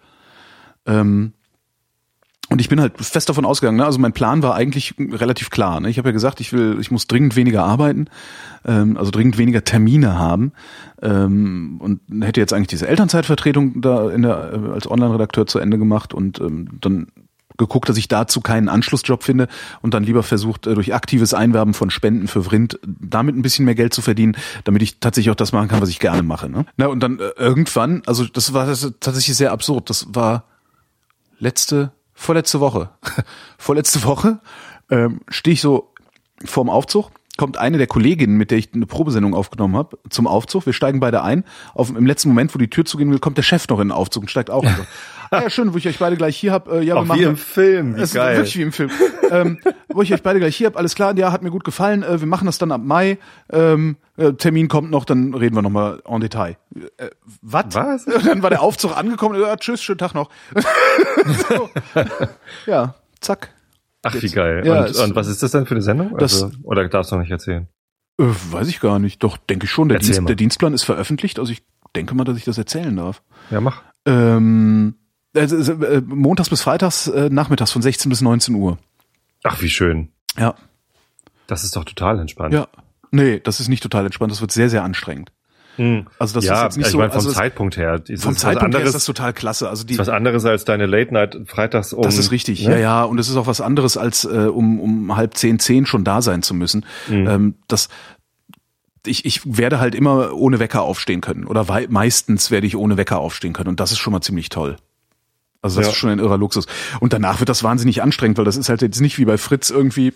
[0.85, 1.33] Ähm,
[2.51, 3.85] und ich bin halt fest davon ausgegangen, ne?
[3.85, 5.79] also mein Plan war eigentlich relativ klar.
[5.79, 5.89] Ne?
[5.89, 8.07] Ich habe ja gesagt, ich will, ich muss dringend weniger arbeiten,
[8.65, 10.51] ähm, also dringend weniger Termine haben
[11.01, 15.77] ähm, und hätte jetzt eigentlich diese Elternzeitvertretung da in der, äh, als Online-Redakteur zu Ende
[15.77, 17.07] gemacht und ähm, dann
[17.59, 19.47] geguckt, dass ich dazu keinen Anschlussjob finde
[19.81, 23.65] und dann lieber versucht, äh, durch aktives Einwerben von Spenden für Vrind damit ein bisschen
[23.65, 26.49] mehr Geld zu verdienen, damit ich tatsächlich auch das machen kann, was ich gerne mache.
[26.49, 26.65] Ne?
[26.77, 29.91] Na, und dann äh, irgendwann, also das war tatsächlich sehr absurd.
[29.91, 30.45] Das war
[31.37, 32.89] letzte, vorletzte Woche.
[33.57, 34.39] vorletzte Woche
[34.89, 35.93] ähm, stehe ich so
[36.45, 40.65] vorm Aufzug, kommt eine der Kolleginnen, mit der ich eine Probesendung aufgenommen habe, zum Aufzug.
[40.65, 41.45] Wir steigen beide ein.
[41.73, 43.91] Auf, Im letzten Moment, wo die Tür zugehen will, kommt der Chef noch in den
[43.93, 44.63] Aufzug und steigt auch.
[45.31, 46.69] So, ah ja, schön, wo ich euch beide gleich hier hab.
[46.69, 48.37] Äh, ja, wir Auch machen wie im Film, wie es ist geil.
[48.37, 48.89] wirklich wie im Film.
[49.29, 52.01] ähm, wo ich euch beide gleich hier hab, alles klar, ja, hat mir gut gefallen.
[52.01, 53.19] Äh, wir machen das dann ab Mai.
[53.53, 56.57] Ähm, äh, Termin kommt noch, dann reden wir nochmal en Detail.
[56.97, 57.09] Äh,
[57.41, 57.73] wat?
[57.75, 58.05] Was?
[58.25, 59.39] Dann war der Aufzug angekommen.
[59.39, 60.29] Ja, tschüss, schönen Tag noch.
[61.49, 61.69] so.
[62.65, 63.53] Ja, zack.
[64.03, 64.63] Ach, wie geil.
[64.65, 66.17] Ja, und, und was ist das denn für eine Sendung?
[66.17, 67.67] Das- also, oder darfst du noch nicht erzählen?
[68.19, 69.23] Äh, weiß ich gar nicht.
[69.23, 69.89] Doch, denke ich schon.
[69.89, 71.39] Der, Dienst, der Dienstplan ist veröffentlicht.
[71.39, 71.63] Also ich
[71.95, 73.21] denke mal, dass ich das erzählen darf.
[73.49, 73.81] Ja, mach.
[74.05, 74.95] Ähm,
[75.35, 78.77] also, also, äh, montags bis freitags, äh, nachmittags von 16 bis 19 Uhr.
[79.43, 80.09] Ach, wie schön.
[80.37, 80.55] Ja.
[81.47, 82.53] Das ist doch total entspannt.
[82.53, 82.67] Ja.
[83.11, 84.31] Nee, das ist nicht total entspannt.
[84.31, 85.31] Das wird sehr, sehr anstrengend.
[85.77, 86.07] Hm.
[86.19, 86.97] Also das ja, ist jetzt nicht ich so.
[86.97, 88.01] meine, vom also Zeitpunkt her.
[88.07, 89.69] Ist vom Zeitpunkt her anderes, ist das total klasse.
[89.69, 92.03] Also die, ist was anderes als deine Late Night freitags um.
[92.03, 92.65] das ist richtig.
[92.67, 92.73] ne?
[92.73, 93.03] Ja, ja.
[93.03, 96.21] Und es ist auch was anderes als äh, um um halb zehn, zehn schon da
[96.21, 96.85] sein zu müssen.
[97.07, 97.27] Mhm.
[97.27, 97.87] Ähm, das
[99.05, 101.45] ich, ich werde halt immer ohne Wecker aufstehen können.
[101.45, 103.69] Oder wei meistens werde ich ohne Wecker aufstehen können.
[103.69, 104.75] Und das ist schon mal ziemlich toll.
[105.61, 105.91] Also das Ja.
[105.93, 106.67] ist schon ein irrer Luxus.
[106.99, 109.69] Und danach wird das wahnsinnig anstrengend, weil das ist halt jetzt nicht wie bei Fritz
[109.69, 110.13] irgendwie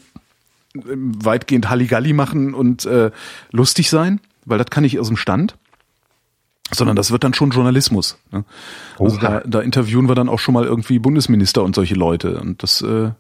[0.73, 3.11] weitgehend Halligalli machen und äh,
[3.51, 5.57] lustig sein, weil das kann ich aus dem Stand.
[6.71, 8.17] Sondern das wird dann schon Journalismus.
[8.31, 8.45] Ne?
[8.97, 12.39] Also da, da interviewen wir dann auch schon mal irgendwie Bundesminister und solche Leute.
[12.39, 13.11] Und das, äh,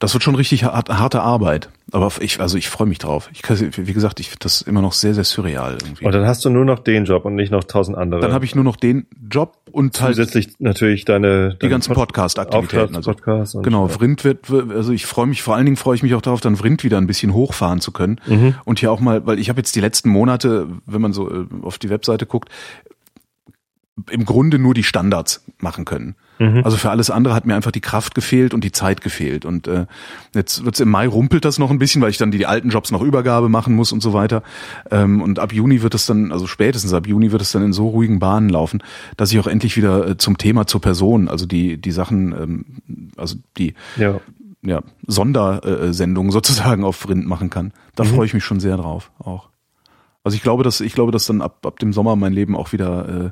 [0.00, 1.68] das wird schon richtig hart, harte Arbeit.
[1.92, 3.28] Aber ich, also ich freue mich drauf.
[3.34, 6.06] Ich, wie gesagt, ich finde das immer noch sehr, sehr surreal irgendwie.
[6.06, 8.20] Und dann hast du nur noch den Job und nicht noch tausend andere.
[8.20, 11.92] dann habe ich nur noch den Job und halt zusätzlich natürlich deine, die deine ganzen
[11.92, 12.96] Pod- Podcast-Aktivitäten.
[12.96, 13.92] Also, Podcast genau, ja.
[13.92, 16.56] Vrind wird, also ich freue mich, vor allen Dingen freue ich mich auch darauf, dann
[16.56, 18.20] Vrind wieder ein bisschen hochfahren zu können.
[18.26, 18.54] Mhm.
[18.64, 21.46] Und hier auch mal, weil ich habe jetzt die letzten Monate, wenn man so äh,
[21.60, 22.48] auf die Webseite guckt,
[24.10, 26.16] im Grunde nur die Standards machen können.
[26.40, 26.62] Mhm.
[26.64, 29.44] Also für alles andere hat mir einfach die Kraft gefehlt und die Zeit gefehlt.
[29.44, 29.86] Und äh,
[30.34, 32.70] jetzt wird's im Mai rumpelt das noch ein bisschen, weil ich dann die, die alten
[32.70, 34.42] Jobs noch Übergabe machen muss und so weiter.
[34.90, 37.72] Ähm, und ab Juni wird es dann, also spätestens ab Juni wird es dann in
[37.74, 38.82] so ruhigen Bahnen laufen,
[39.18, 42.64] dass ich auch endlich wieder äh, zum Thema zur Person, also die die Sachen, ähm,
[43.18, 44.18] also die Ja.
[44.62, 47.72] ja, Sondersendungen sozusagen auf Rind machen kann.
[47.94, 48.08] Da Mhm.
[48.08, 49.50] freue ich mich schon sehr drauf auch.
[50.24, 52.72] Also ich glaube, dass ich glaube, dass dann ab, ab dem Sommer mein Leben auch
[52.72, 53.30] wieder äh,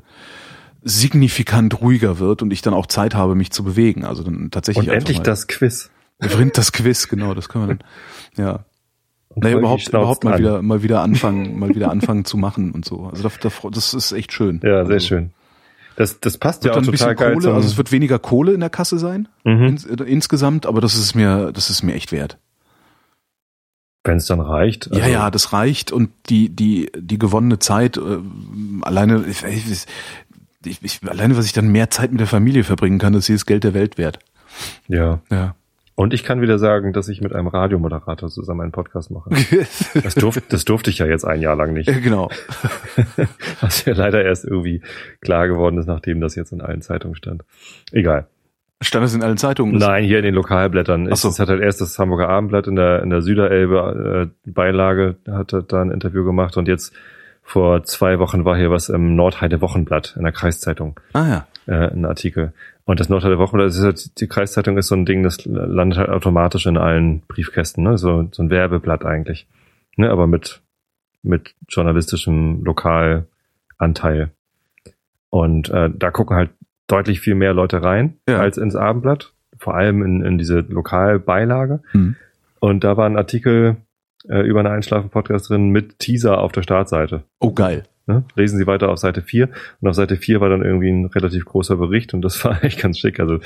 [0.83, 4.05] signifikant ruhiger wird und ich dann auch Zeit habe, mich zu bewegen.
[4.05, 5.89] Also dann tatsächlich Und endlich mal, das Quiz.
[6.21, 7.87] Rind das Quiz, genau, das können wir dann.
[8.37, 8.65] Ja.
[9.29, 10.39] Und Naja, überhaupt, überhaupt mal an.
[10.39, 13.05] wieder, mal wieder anfangen, mal wieder anfangen zu machen und so.
[13.05, 14.59] Also da, da, das ist echt schön.
[14.63, 15.31] Ja, sehr also, schön.
[15.95, 18.19] Das, das passt ja auch dann ein total bisschen geil Kohle, also es wird weniger
[18.19, 19.65] Kohle in der Kasse sein, mhm.
[19.65, 22.37] ins, äh, insgesamt, aber das ist mir, das ist mir echt wert.
[24.05, 24.87] wenn es dann reicht.
[24.87, 28.19] ja, Also, ja, das reicht und die die die gewonnene Zeit äh,
[28.81, 29.85] alleine ich, ich,
[30.65, 33.27] ich, ich, alleine was ich dann mehr Zeit mit der Familie verbringen kann, das ist
[33.29, 34.19] jedes Geld der Welt wert.
[34.87, 35.21] Ja.
[35.31, 35.55] Ja.
[35.95, 39.29] Und ich kann wieder sagen, dass ich mit einem Radiomoderator zusammen einen Podcast mache.
[40.01, 41.87] Das durfte, das durfte ich ja jetzt ein Jahr lang nicht.
[42.03, 42.29] genau.
[43.61, 44.81] Was ja leider erst irgendwie
[45.19, 47.43] klar geworden ist, nachdem das jetzt in allen Zeitungen stand.
[47.91, 48.27] Egal.
[48.81, 49.77] Stand das in allen Zeitungen?
[49.77, 51.07] Nein, hier in den Lokalblättern.
[51.07, 51.27] Ach Es, so.
[51.27, 55.51] es hat halt erst das Hamburger Abendblatt in der, in der Süderelbe äh, Beilage, hat
[55.51, 56.93] er da ein Interview gemacht und jetzt
[57.49, 61.47] vor zwei Wochen war hier was im Nordheide Wochenblatt in der Kreiszeitung, Ah ja.
[61.65, 62.53] äh, ein Artikel.
[62.85, 66.09] Und das Nordheide Wochenblatt, ist halt, die Kreiszeitung ist so ein Ding, das landet halt
[66.09, 67.97] automatisch in allen Briefkästen, ne?
[67.97, 69.47] so, so ein Werbeblatt eigentlich.
[69.95, 70.11] Ne?
[70.11, 70.61] Aber mit,
[71.23, 74.29] mit journalistischem Lokalanteil.
[75.31, 76.51] Und äh, da gucken halt
[76.87, 78.39] deutlich viel mehr Leute rein Ja.
[78.39, 81.81] als ins Abendblatt, vor allem in, in diese Lokalbeilage.
[81.93, 82.15] Hm.
[82.59, 83.77] Und da war ein Artikel
[84.27, 87.23] äh, über eine Einschlafen-Podcast drin mit Teaser auf der Startseite.
[87.39, 87.83] Oh geil.
[88.07, 88.23] Ne?
[88.35, 89.49] Lesen Sie weiter auf Seite 4.
[89.81, 92.81] Und auf Seite 4 war dann irgendwie ein relativ großer Bericht und das war echt
[92.81, 93.19] ganz schick.
[93.19, 93.39] Also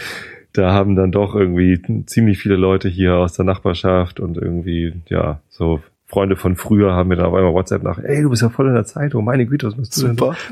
[0.54, 5.42] da haben dann doch irgendwie ziemlich viele Leute hier aus der Nachbarschaft und irgendwie, ja,
[5.50, 8.50] so Freunde von früher haben mir dann auf einmal WhatsApp nach, ey, du bist ja
[8.50, 10.18] voll in der Zeitung, meine Güte, was machst du denn?
[10.18, 10.38] Super.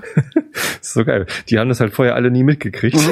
[0.53, 1.27] Das ist so geil.
[1.47, 2.97] Die haben das halt vorher alle nie mitgekriegt.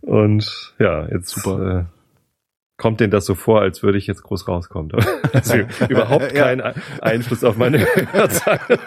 [0.00, 1.80] und ja, jetzt Super.
[1.80, 1.97] Äh,
[2.78, 4.92] kommt denen das so vor, als würde ich jetzt groß rauskommen.
[5.34, 5.56] Also
[5.90, 6.44] überhaupt Ja.
[6.44, 7.80] keinen Ein- Einfluss auf meine
[8.12, 8.60] Hörzahlen.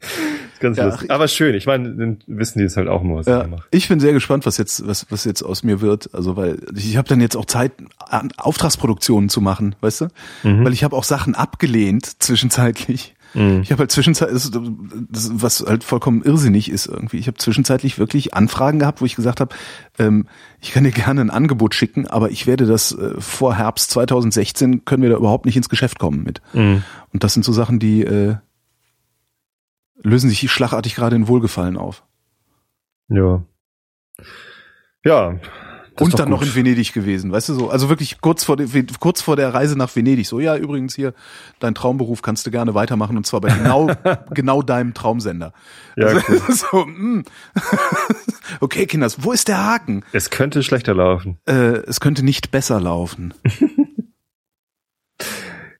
[0.00, 1.10] ist ganz Ja, lustig.
[1.10, 1.54] Aber schön.
[1.54, 3.64] Ich meine, dann wissen die es halt auch nur, was Ja, ich mache.
[3.70, 6.12] ich bin sehr gespannt, was jetzt, was, was jetzt aus mir wird.
[6.14, 10.08] Also, weil ich habe dann jetzt auch Zeit, An- Auftragsproduktionen zu machen, weißt du?
[10.42, 10.64] Mhm.
[10.64, 13.14] Weil ich habe auch Sachen abgelehnt zwischenzeitlich.
[13.34, 13.60] Mhm.
[13.62, 17.18] Ich habe halt zwischenzeitlich, was halt vollkommen irrsinnig ist irgendwie.
[17.18, 19.54] Ich habe zwischenzeitlich wirklich Anfragen gehabt, wo ich gesagt habe,
[19.98, 20.26] ähm,
[20.60, 24.84] ich kann dir gerne ein Angebot schicken, aber ich werde das äh, vor Herbst 2016
[24.84, 26.40] können wir da überhaupt nicht ins Geschäft kommen mit.
[26.52, 26.82] Mhm.
[27.12, 28.36] Und das sind so Sachen, die äh,
[30.02, 32.04] lösen sich schlagartig gerade in Wohlgefallen auf.
[33.08, 33.42] Ja.
[35.04, 35.38] Ja.
[35.98, 36.48] Das und dann noch gut.
[36.48, 38.66] in Venedig gewesen, weißt du so, also wirklich kurz vor der,
[39.00, 40.26] kurz vor der Reise nach Venedig.
[40.26, 41.12] So, ja, übrigens hier,
[41.60, 43.90] dein Traumberuf kannst du gerne weitermachen und zwar bei genau,
[44.30, 45.52] genau deinem Traumsender.
[45.96, 46.40] Ja, also, cool.
[46.54, 47.24] so, mm.
[48.60, 50.04] okay, Kinders, wo ist der Haken?
[50.12, 51.38] Es könnte schlechter laufen.
[51.46, 51.52] Äh,
[51.86, 53.34] es könnte nicht besser laufen.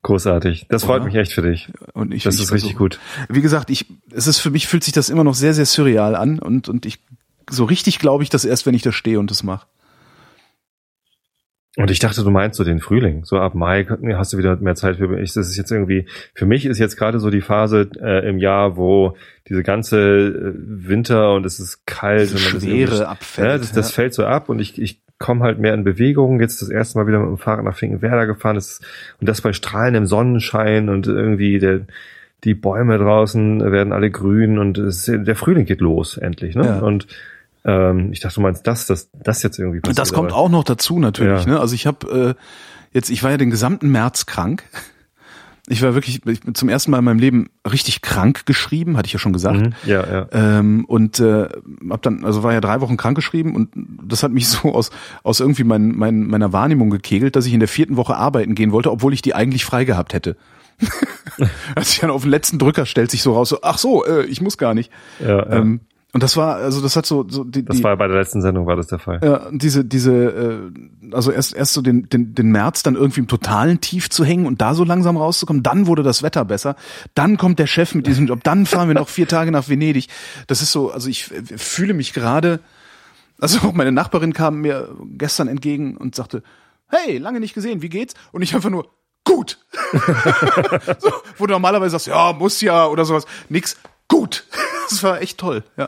[0.03, 0.67] Großartig.
[0.69, 1.07] Das freut Oder?
[1.07, 1.71] mich echt für dich.
[1.93, 3.01] Und ich, Das ich ist richtig versuche- gut.
[3.29, 6.15] Wie gesagt, ich, es ist für mich fühlt sich das immer noch sehr, sehr surreal
[6.15, 7.01] an und und ich
[7.51, 9.67] so richtig glaube ich das erst, wenn ich da stehe und das mache.
[11.79, 13.25] Und ich dachte, du meinst so den Frühling.
[13.25, 15.33] So ab Mai hast du wieder mehr Zeit für mich.
[15.33, 18.77] Das ist jetzt irgendwie, für mich ist jetzt gerade so die Phase äh, im Jahr,
[18.77, 19.17] wo
[19.49, 22.33] diese ganze äh, Winter und es ist kalt.
[22.33, 23.49] und man ist Schwere abfällt.
[23.49, 26.41] Ja, das, das fällt so ab und ich, ich komme halt mehr in Bewegung.
[26.41, 28.57] Jetzt das erste Mal wieder mit dem Fahrrad nach Finkenwerder gefahren.
[28.57, 28.81] Das,
[29.21, 31.83] und das bei strahlendem Sonnenschein und irgendwie der,
[32.43, 36.57] die Bäume draußen werden alle grün und es, der Frühling geht los endlich.
[36.57, 36.65] Ne?
[36.65, 36.79] Ja.
[36.81, 37.07] Und
[37.69, 39.99] ähm, ich dachte, du meinst das, das, das jetzt irgendwie passiert.
[39.99, 41.45] Das kommt aber- auch noch dazu natürlich.
[41.45, 41.53] Ja.
[41.53, 41.61] Ne?
[41.61, 42.43] Also ich habe äh,
[42.93, 44.65] jetzt, ich war ja den gesamten März krank.
[45.71, 49.07] Ich war wirklich ich bin zum ersten Mal in meinem Leben richtig krank geschrieben, hatte
[49.09, 49.59] ich ja schon gesagt.
[49.61, 49.73] Mhm.
[49.85, 50.27] Ja, ja.
[50.33, 51.47] Ähm, und äh,
[51.91, 53.69] hab dann, also war ja drei Wochen krank geschrieben und
[54.03, 54.89] das hat mich so aus
[55.25, 58.73] aus irgendwie mein, mein, meiner Wahrnehmung gekegelt, dass ich in der vierten Woche arbeiten gehen
[58.73, 60.37] wollte, obwohl ich die eigentlich frei gehabt hätte.
[61.75, 64.25] Als ich dann auf den letzten Drücker stellt sich so raus, so, ach so, äh,
[64.25, 64.91] ich muss gar nicht.
[65.21, 65.51] ja, ja.
[65.51, 65.81] Ähm,
[66.15, 68.67] und das war, also das hat so, so die, das war bei der letzten Sendung
[68.67, 69.21] war das der Fall.
[69.23, 73.29] ja, diese, diese, äh, also erst, erst so den, den, den März dann irgendwie im
[73.29, 76.77] totalen Tief zu hängen und da so langsam rauszukommen, dann wurde das Wetter besser,
[77.15, 80.09] dann kommt der Chef mit diesem Job, dann fahren wir noch vier Tage nach Venedig.
[80.47, 82.61] Das ist so, also ich äh, fühle mich gerade,
[83.39, 84.89] also auch meine Nachbarin kam mir
[85.19, 86.43] gestern entgegen und sagte,
[86.89, 88.15] hey, lange nicht gesehen, wie geht's?
[88.33, 88.89] Und ich einfach nur,
[89.25, 89.59] gut.
[90.99, 93.27] so, wo du normalerweise sagst, ja, muss ja oder sowas.
[93.51, 93.77] Nix,
[94.09, 94.45] gut.
[94.91, 95.87] Das war echt toll, ja.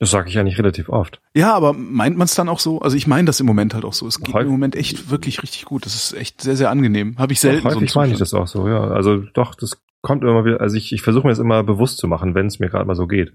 [0.00, 1.20] Das sage ich ja nicht relativ oft.
[1.32, 2.80] Ja, aber meint man es dann auch so?
[2.80, 4.08] Also ich meine das im Moment halt auch so.
[4.08, 5.86] Es geht Häufig- im Moment echt wirklich richtig gut.
[5.86, 7.16] Das ist echt sehr, sehr angenehm.
[7.18, 8.82] Habe ich selten Doch, so häufig meine ich das auch so, ja.
[8.82, 12.08] Also doch, das kommt immer wieder, also ich, ich versuche mir das immer bewusst zu
[12.08, 13.32] machen, wenn es mir gerade mal so geht.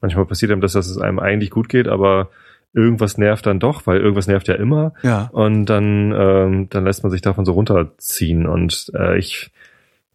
[0.00, 2.30] Manchmal passiert einem das, dass es einem eigentlich gut geht, aber
[2.72, 4.94] irgendwas nervt dann doch, weil irgendwas nervt ja immer.
[5.04, 5.28] Ja.
[5.30, 8.46] Und dann, ähm, dann lässt man sich davon so runterziehen.
[8.46, 9.50] Und äh, ich,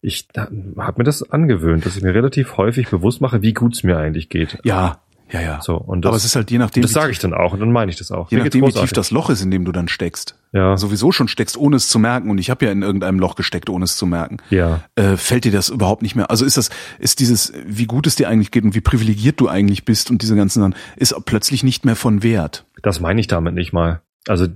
[0.03, 3.83] ich habe mir das angewöhnt, dass ich mir relativ häufig bewusst mache, wie gut es
[3.83, 4.59] mir eigentlich geht.
[4.63, 4.99] Ja,
[5.31, 5.61] ja, ja.
[5.61, 7.59] So, und das, aber es ist halt je nachdem, das sage ich dann auch und
[7.59, 8.29] dann meine ich das auch.
[8.29, 10.37] je Mir nachdem, wie tief das Loch ist, in dem du dann steckst.
[10.51, 12.29] Ja, Sowieso schon steckst, ohne es zu merken.
[12.29, 14.37] Und ich habe ja in irgendeinem Loch gesteckt, ohne es zu merken.
[14.51, 14.81] ja.
[14.95, 16.29] Äh, fällt dir das überhaupt nicht mehr?
[16.29, 19.47] Also ist das, ist dieses, wie gut es dir eigentlich geht und wie privilegiert du
[19.47, 22.65] eigentlich bist und diese ganzen Sachen, ist plötzlich nicht mehr von Wert.
[22.83, 24.01] Das meine ich damit nicht mal.
[24.27, 24.47] Also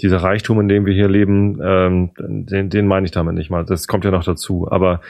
[0.00, 3.64] dieser Reichtum, in dem wir hier leben, ähm, den, den meine ich damit nicht mal.
[3.64, 4.70] Das kommt ja noch dazu.
[4.70, 5.00] Aber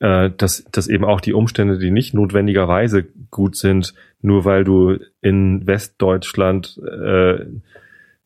[0.00, 4.98] äh, dass, dass eben auch die Umstände, die nicht notwendigerweise gut sind, nur weil du
[5.22, 7.46] in Westdeutschland äh,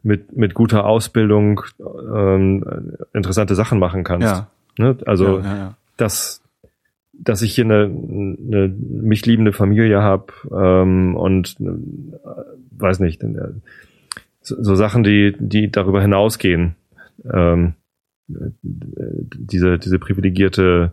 [0.03, 4.27] mit, mit guter Ausbildung ähm, interessante Sachen machen kannst.
[4.27, 4.51] Ja.
[4.79, 4.97] Ne?
[5.07, 6.43] Also ja, ja, dass
[7.23, 11.67] dass ich hier eine, eine mich liebende Familie habe ähm, und äh,
[12.79, 13.29] weiß nicht äh,
[14.43, 16.77] so, so Sachen die die darüber hinausgehen
[17.25, 17.75] ähm,
[18.29, 20.93] äh, diese diese privilegierte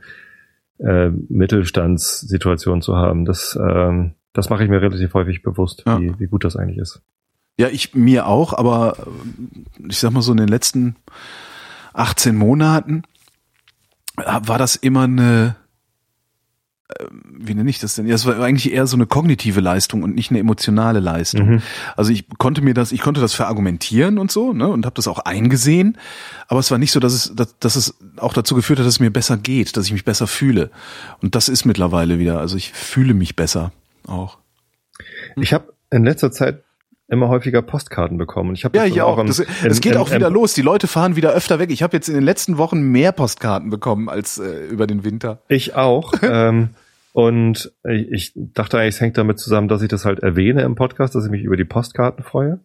[0.80, 6.00] äh, Mittelstandssituation zu haben das ähm, das mache ich mir relativ häufig bewusst Ja.
[6.00, 7.02] wie, wie gut das eigentlich ist
[7.58, 8.98] Ja, ich mir auch, aber
[9.88, 10.96] ich sag mal so in den letzten
[11.94, 13.04] 18 Monaten
[14.18, 15.56] äh, war das immer eine,
[17.22, 18.08] wie nenne ich das denn?
[18.08, 21.50] Ja, es war eigentlich eher so eine kognitive Leistung und nicht eine emotionale Leistung.
[21.50, 21.62] Mhm.
[21.98, 25.08] Also ich konnte mir das, ich konnte das verargumentieren und so, ne, und habe das
[25.08, 25.98] auch eingesehen,
[26.48, 28.96] aber es war nicht so, dass es, dass, dass es auch dazu geführt hat, dass
[28.96, 30.72] es mir besser geht, dass ich mich besser fühle.
[31.22, 32.40] Und das ist mittlerweile wieder.
[32.40, 33.74] Also ich fühle mich besser
[34.06, 34.38] auch.
[35.36, 36.64] ich habe in letzter Zeit
[37.10, 39.18] immer häufiger Postkarten bekommen und ich habe Ja, ich auch.
[39.18, 40.54] im- Das, im- das geht im- auch wieder los.
[40.54, 41.70] Die Leute fahren wieder öfter weg.
[41.72, 45.42] Ich habe jetzt in den letzten Wochen mehr Postkarten bekommen als äh, über den Winter.
[45.48, 46.14] Ich auch.
[46.22, 46.70] ähm,
[47.14, 50.76] und ich ich dachte eigentlich, es hängt damit zusammen, dass ich das halt erwähne im
[50.76, 52.60] Podcast, dass ich mich über die Postkarten freue.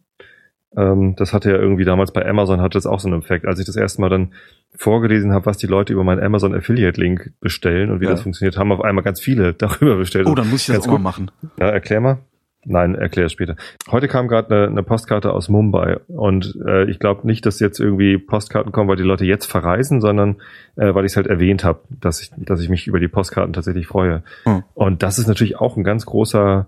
[0.77, 3.47] Ähm, das hatte ja irgendwie damals bei Amazon hatte das auch so einen Effekt.
[3.47, 4.33] Als ich das erste Mal dann
[4.75, 8.11] vorgelesen habe, was die Leute über meinen Amazon Affiliate Link bestellen und wie Ja.
[8.13, 10.27] das funktioniert, haben auf einmal ganz viele darüber bestellt.
[10.27, 11.01] Oh, dann muss ich das Ganz auch gut.
[11.03, 11.31] machen.
[11.61, 12.19] Ja, erklär mal.
[12.65, 13.57] Nein, erklär es später.
[13.91, 17.81] Heute kam gerade eine, eine Postkarte aus Mumbai und äh, ich glaube nicht, dass jetzt
[17.81, 20.37] irgendwie Postkarten kommen, weil die Leute jetzt verreisen, sondern
[20.77, 23.53] äh, weil ich es halt erwähnt habe, dass ich, dass ich mich über die Postkarten
[23.53, 24.23] tatsächlich freue.
[24.45, 24.63] Hm.
[24.75, 26.67] Und das ist natürlich auch ein ganz großer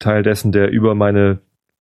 [0.00, 1.38] Teil dessen, der über meine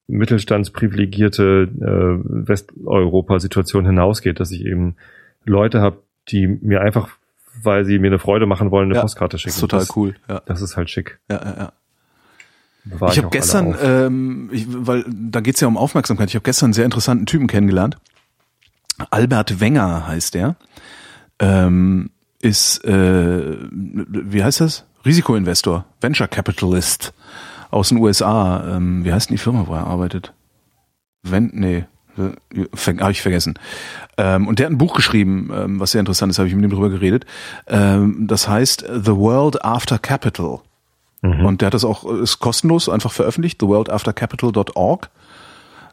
[0.07, 4.97] mittelstandsprivilegierte äh, Westeuropa-Situation hinausgeht, dass ich eben
[5.45, 7.09] Leute habe, die mir einfach,
[7.63, 9.49] weil sie mir eine Freude machen wollen, eine Ja, Postkarte schicken.
[9.51, 10.15] Das ist total das, cool.
[10.29, 11.19] Ja, Das ist halt schick.
[11.31, 11.57] ja, ja.
[11.59, 11.73] ja.
[12.85, 16.29] Bewahre Ich habe gestern, ähm, ich, weil da geht's ja um Aufmerksamkeit.
[16.29, 17.97] Ich habe gestern einen sehr interessanten Typen kennengelernt.
[19.11, 20.57] Albert Wenger heißt der.
[21.39, 22.11] Ähm,
[22.41, 24.85] ist, äh, wie heißt das?
[25.05, 27.15] Risikoinvestor, Venture Capitalist
[27.71, 28.77] aus den USA.
[28.77, 30.33] Ähm, wie heißt denn die Firma, wo er arbeitet?
[31.23, 31.85] Wenn, nee,
[32.17, 33.59] habe ich vergessen.
[34.17, 36.65] Ähm, und der hat ein Buch geschrieben, ähm, was sehr interessant ist, habe ich mit
[36.65, 37.25] ihm drüber geredet.
[37.67, 40.61] Ähm, das heißt The World After Capital.
[41.25, 45.11] Und der hat das auch, ist kostenlos, einfach veröffentlicht, theworldaftercapital.org.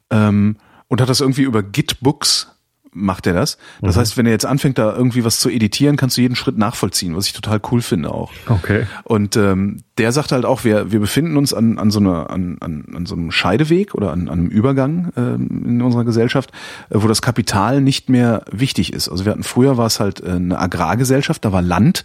[0.10, 0.58] Ähm,
[0.88, 2.52] und hat das irgendwie über Gitbooks
[2.94, 3.58] macht er das.
[3.82, 6.58] Das heißt, wenn er jetzt anfängt, da irgendwie was zu editieren, kannst du jeden Schritt
[6.58, 8.32] nachvollziehen, was ich total cool finde auch.
[8.48, 8.86] Okay.
[9.04, 12.58] Und ähm, der sagt halt auch, wir, wir befinden uns an, an, so einer, an,
[12.60, 16.52] an, an so einem Scheideweg oder an, an einem Übergang ähm, in unserer Gesellschaft,
[16.90, 19.10] äh, wo das Kapital nicht mehr wichtig ist.
[19.10, 22.04] Also wir hatten früher war es halt äh, eine Agrargesellschaft, da war Land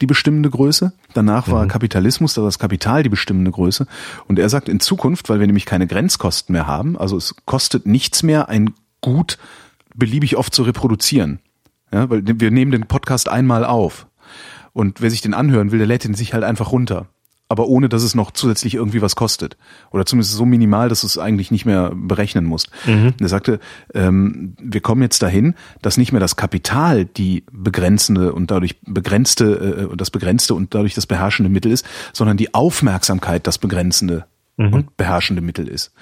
[0.00, 0.92] die bestimmende Größe.
[1.14, 3.86] Danach war Kapitalismus, da war das Kapital die bestimmende Größe.
[4.28, 7.86] Und er sagt in Zukunft, weil wir nämlich keine Grenzkosten mehr haben, also es kostet
[7.86, 9.38] nichts mehr, ein Gut
[9.98, 11.40] beliebig oft zu reproduzieren.
[11.92, 14.06] Ja, weil wir nehmen den Podcast einmal auf.
[14.72, 17.06] Und wer sich den anhören will, der lädt den sich halt einfach runter.
[17.50, 19.56] Aber ohne, dass es noch zusätzlich irgendwie was kostet.
[19.90, 22.70] Oder zumindest so minimal, dass du es eigentlich nicht mehr berechnen musst.
[23.06, 23.58] Und er sagte,
[23.94, 29.88] ähm, wir kommen jetzt dahin, dass nicht mehr das Kapital die begrenzende und dadurch begrenzte,
[29.90, 34.26] äh, das begrenzte und dadurch das beherrschende Mittel ist, sondern die Aufmerksamkeit das begrenzende
[34.58, 35.92] und beherrschende Mittel ist.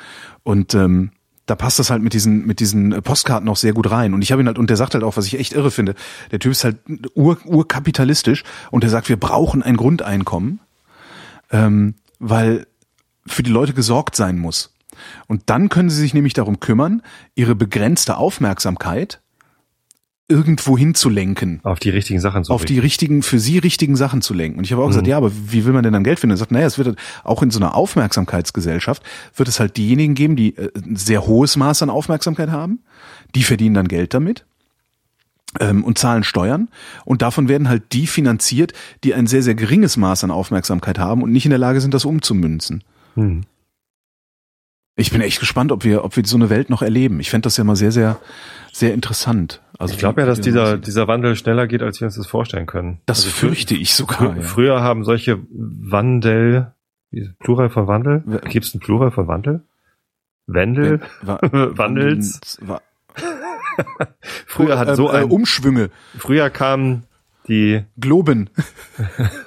[0.42, 1.10] Und ähm,
[1.46, 4.14] da passt das halt mit diesen mit diesen Postkarten auch sehr gut rein.
[4.14, 5.94] Und ich habe ihn halt und der sagt halt auch was ich echt irre finde
[6.30, 6.78] der Typ ist halt
[7.14, 10.60] ur, urkapitalistisch und der sagt wir brauchen ein Grundeinkommen
[11.50, 12.66] ähm, weil
[13.26, 14.72] für die Leute gesorgt sein muss.
[15.26, 17.02] Und dann können sie sich nämlich darum kümmern
[17.34, 19.20] ihre begrenzte Aufmerksamkeit
[20.28, 21.60] irgendwo hinzulenken.
[21.62, 24.58] Auf die richtigen Sachen zu auf die richtigen, für sie richtigen Sachen zu lenken.
[24.58, 26.34] Und ich habe auch gesagt, ja, aber wie will man denn dann Geld finden?
[26.34, 29.02] Er sagt, naja, es wird halt auch in so einer Aufmerksamkeitsgesellschaft,
[29.36, 32.80] wird es halt diejenigen geben, die äh, ein sehr hohes Maß an Aufmerksamkeit haben,
[33.34, 34.44] die verdienen dann Geld damit
[35.60, 36.68] ähm, und zahlen Steuern.
[37.04, 38.72] Und davon werden halt die finanziert,
[39.04, 41.94] die ein sehr, sehr geringes Maß an Aufmerksamkeit haben und nicht in der Lage sind,
[41.94, 42.82] das umzumünzen.
[43.14, 43.42] Hm.
[44.98, 47.20] Ich bin echt gespannt, ob wir, ob wir so eine Welt noch erleben.
[47.20, 48.18] Ich fände das ja mal sehr, sehr,
[48.72, 49.60] sehr interessant.
[49.78, 52.64] Also ich glaube ja, dass dieser, dieser Wandel schneller geht, als wir uns das vorstellen
[52.66, 53.00] können.
[53.04, 54.18] Das Also fürchte ich sogar.
[54.18, 54.42] Frü Ja.
[54.42, 56.72] Früher haben solche Wandel,
[57.40, 58.22] Plural von Wandel?
[58.24, 59.60] Wa- Gibt es ein Plural von Wandel?
[60.46, 61.00] Wendel?
[61.22, 62.58] Wa- Wandels?
[62.62, 62.80] Wa-
[64.46, 67.02] Früher hat so äh, ein, Umschwünge, früher kamen
[67.48, 68.48] die, Globen.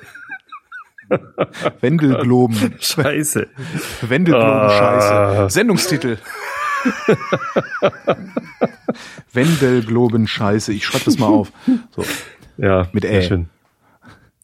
[1.82, 2.76] Wendelgloben.
[2.80, 3.47] Scheiße.
[4.01, 4.70] Wendelgloben, Ah.
[4.70, 5.49] Scheiße.
[5.53, 6.18] Sendungstitel.
[9.34, 10.74] Wendelgloben, Scheiße.
[10.74, 11.51] Ich schreibe das mal auf.
[11.95, 12.03] So.
[12.57, 13.22] Ja, Mit Ä.
[13.22, 13.49] schön.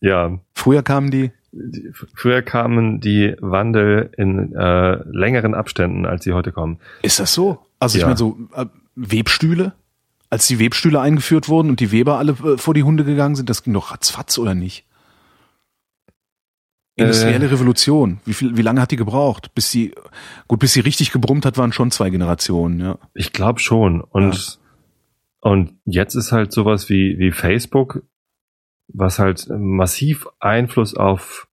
[0.01, 1.31] Ja, Früher kamen die,
[2.13, 6.79] früher kamen die Wandel in äh, längeren Abständen, als sie heute kommen.
[7.01, 7.59] ist das so?
[7.79, 8.07] Also ich Ja.
[8.07, 9.73] meine so äh, Webstühle,
[10.29, 13.49] als die Webstühle eingeführt wurden und die Weber alle äh, vor die Hunde gegangen sind,
[13.49, 14.84] das ging doch ratzfatz oder nicht?
[16.97, 18.21] Industrielle Revolution.
[18.25, 19.53] Wie viel, wie lange hat die gebraucht?
[19.53, 19.93] Bis sie,
[20.47, 22.97] gut, bis sie richtig gebrummt hat, waren schon zwei Generationen, ja.
[23.13, 23.99] Ich glaube schon.
[24.01, 24.59] Und,
[25.41, 28.03] und jetzt ist halt sowas wie, wie Facebook,
[28.87, 31.49] was halt massiv Einfluss auf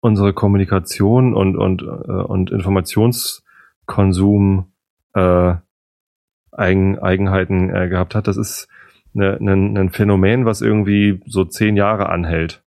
[0.00, 4.72] unsere Kommunikation und, und, äh, und Informationskonsum
[5.14, 5.54] äh,
[6.52, 8.28] Eigen, Eigenheiten äh, gehabt hat.
[8.28, 8.68] Das ist
[9.12, 12.63] ne, ne, ein Phänomen, was irgendwie so zehn Jahre anhält.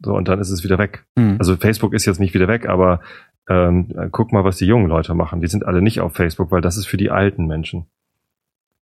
[0.00, 1.06] So, und dann ist es wieder weg.
[1.18, 1.36] Hm.
[1.38, 3.00] Also Facebook ist jetzt nicht wieder weg, aber
[3.48, 5.40] ähm, guck mal, was die jungen Leute machen.
[5.40, 7.86] Die sind alle nicht auf Facebook, weil das ist für die alten Menschen.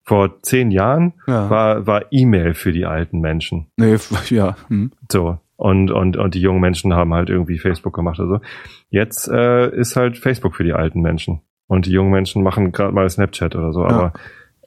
[0.05, 1.49] Vor zehn Jahren ja.
[1.49, 3.68] war, war E-Mail für die alten Menschen.
[3.78, 3.95] nee,
[4.30, 4.57] ja.
[4.68, 4.91] Hm.
[5.11, 5.39] So.
[5.55, 8.41] Und, und, und die jungen Menschen haben halt irgendwie Facebook gemacht oder so.
[8.89, 11.41] Jetzt äh, ist halt Facebook für die alten Menschen.
[11.68, 13.82] Und die jungen Menschen machen gerade mal Snapchat oder so.
[13.84, 13.89] Ja.
[13.89, 14.14] Aber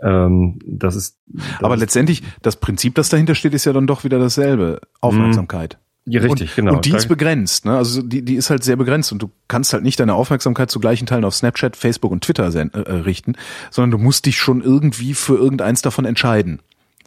[0.01, 1.19] ähm, das ist.
[1.27, 4.81] Das Aber letztendlich, das Prinzip, das dahinter steht, ist ja dann doch wieder dasselbe.
[5.01, 5.79] Aufmerksamkeit.
[6.09, 6.75] Ja, richtig, und, genau.
[6.77, 7.77] Und die ist begrenzt, ne?
[7.77, 10.79] Also die, die ist halt sehr begrenzt und du kannst halt nicht deine Aufmerksamkeit zu
[10.79, 13.35] gleichen Teilen auf Snapchat, Facebook und Twitter äh, äh, richten,
[13.71, 16.61] sondern du musst dich schon irgendwie für irgendeins davon entscheiden.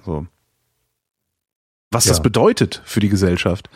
[0.05, 0.27] So.
[1.91, 2.23] Was das Ja.
[2.23, 3.69] bedeutet für die Gesellschaft,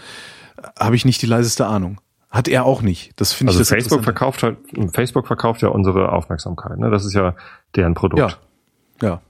[0.80, 2.00] habe ich nicht die leiseste Ahnung.
[2.30, 3.12] Hat er auch nicht.
[3.18, 4.58] Das finde ich also das Facebook verkauft halt,
[4.94, 6.80] Facebook verkauft ja unsere Aufmerksamkeit.
[6.80, 6.90] Ne?
[6.90, 7.36] Das ist ja
[7.76, 8.20] deren Produkt.
[8.20, 8.34] Ja.
[9.08, 9.22] Ja.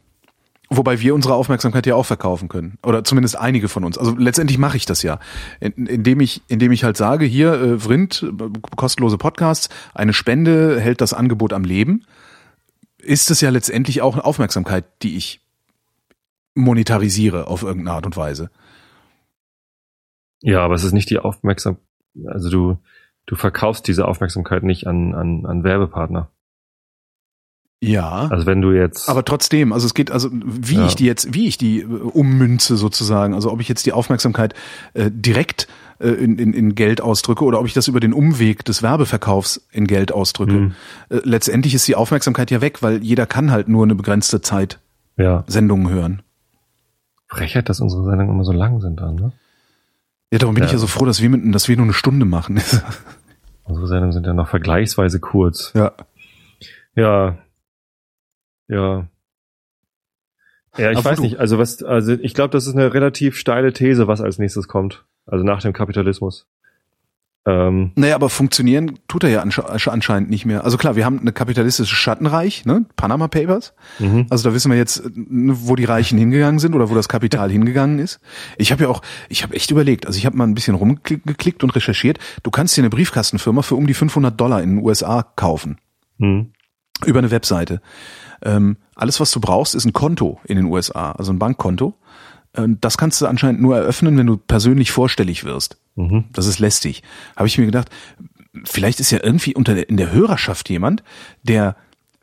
[0.70, 2.78] Wobei wir unsere Aufmerksamkeit ja auch verkaufen können.
[2.84, 3.98] Oder zumindest einige von uns.
[3.98, 5.20] Also letztendlich mache ich das ja.
[5.60, 8.26] In, indem ich, indem ich halt sage, hier, äh, Vrind,
[8.76, 12.06] kostenlose Podcasts, eine Spende hält das Angebot am Leben,
[12.98, 15.42] ist es ja letztendlich auch eine Aufmerksamkeit, die ich
[16.56, 18.50] monetarisiere auf irgendeine Art und Weise.
[20.42, 21.84] Ja, aber es ist nicht die Aufmerksamkeit,
[22.26, 22.78] also du,
[23.26, 26.30] du verkaufst diese Aufmerksamkeit nicht an, an, an Werbepartner.
[27.90, 28.28] Ja.
[28.30, 30.86] Also wenn du jetzt, Aber trotzdem, also es geht, also wie Ja.
[30.86, 34.54] ich die jetzt, wie ich die äh, ummünze sozusagen, also ob ich jetzt die Aufmerksamkeit
[34.94, 35.68] äh, direkt
[36.00, 39.68] äh, in, in, in Geld ausdrücke oder ob ich das über den Umweg des Werbeverkaufs
[39.72, 40.54] in Geld ausdrücke.
[40.54, 40.74] Mhm.
[41.10, 44.80] Äh, letztendlich ist die Aufmerksamkeit ja weg, weil jeder kann halt nur eine begrenzte Zeit
[45.18, 46.22] ja, Sendungen hören.
[47.28, 49.32] Frechheit, dass unsere Sendungen immer so lang sind dann, ne?
[50.32, 50.68] Ja, darum bin Ja.
[50.68, 52.60] ich ja so froh, dass wir, mit, dass wir nur eine Stunde machen.
[53.66, 55.72] Unsere Sendungen sind ja noch vergleichsweise kurz.
[55.76, 55.92] ja.
[56.96, 57.38] Ja.
[58.68, 59.08] Ja.
[60.78, 61.38] Ja, ich Aber weiß du- nicht.
[61.40, 65.06] Also was, also ich glaube, das ist eine relativ steile These, was als nächstes kommt.
[65.26, 66.48] Also nach dem Kapitalismus.
[67.46, 70.64] Ähm, Naja, aber funktionieren tut er ja ansche anscheinend nicht mehr.
[70.64, 72.86] Also klar, wir haben eine kapitalistische Schattenreich, ne?
[72.96, 73.74] Panama Papers.
[74.00, 74.28] mhm.
[74.30, 78.00] Also da wissen wir jetzt, wo die Reichen hingegangen sind oder wo das Kapital hingegangen
[78.00, 78.22] ist.
[78.58, 81.64] Ich habe ja auch, ich habe echt überlegt, also ich habe mal ein bisschen rumgeklickt
[81.66, 82.18] und recherchiert.
[82.44, 85.78] Du kannst dir eine Briefkastenfirma für um die 500 Dollar in den USA kaufen
[86.18, 86.54] Mhm.
[87.06, 87.82] Über eine Webseite.
[88.42, 91.96] Ähm, alles, was du brauchst, ist ein Konto in den USA, also ein Bankkonto.
[92.56, 95.78] Ähm, das kannst du anscheinend nur eröffnen, wenn du persönlich vorstellig wirst.
[95.96, 96.26] Mhm.
[96.34, 97.04] Das ist lästig.
[97.36, 97.90] Habe ich mir gedacht,
[98.66, 101.04] vielleicht ist ja irgendwie unter der, in der Hörerschaft jemand,
[101.44, 101.76] der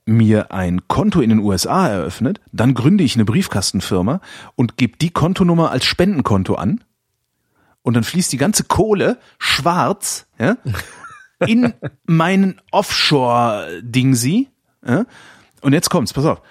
[0.07, 4.20] mir ein Konto in den USA eröffnet, dann gründe ich eine Briefkastenfirma
[4.57, 6.83] und gebe die Kontonummer als Spendenkonto an
[7.83, 10.57] und dann fließt die ganze Kohle schwarz ja,
[11.47, 11.72] in
[12.07, 14.49] meinen Offshore-Dingsy.
[14.87, 15.05] Ja,
[15.61, 16.43] und jetzt kommt's, pass auf.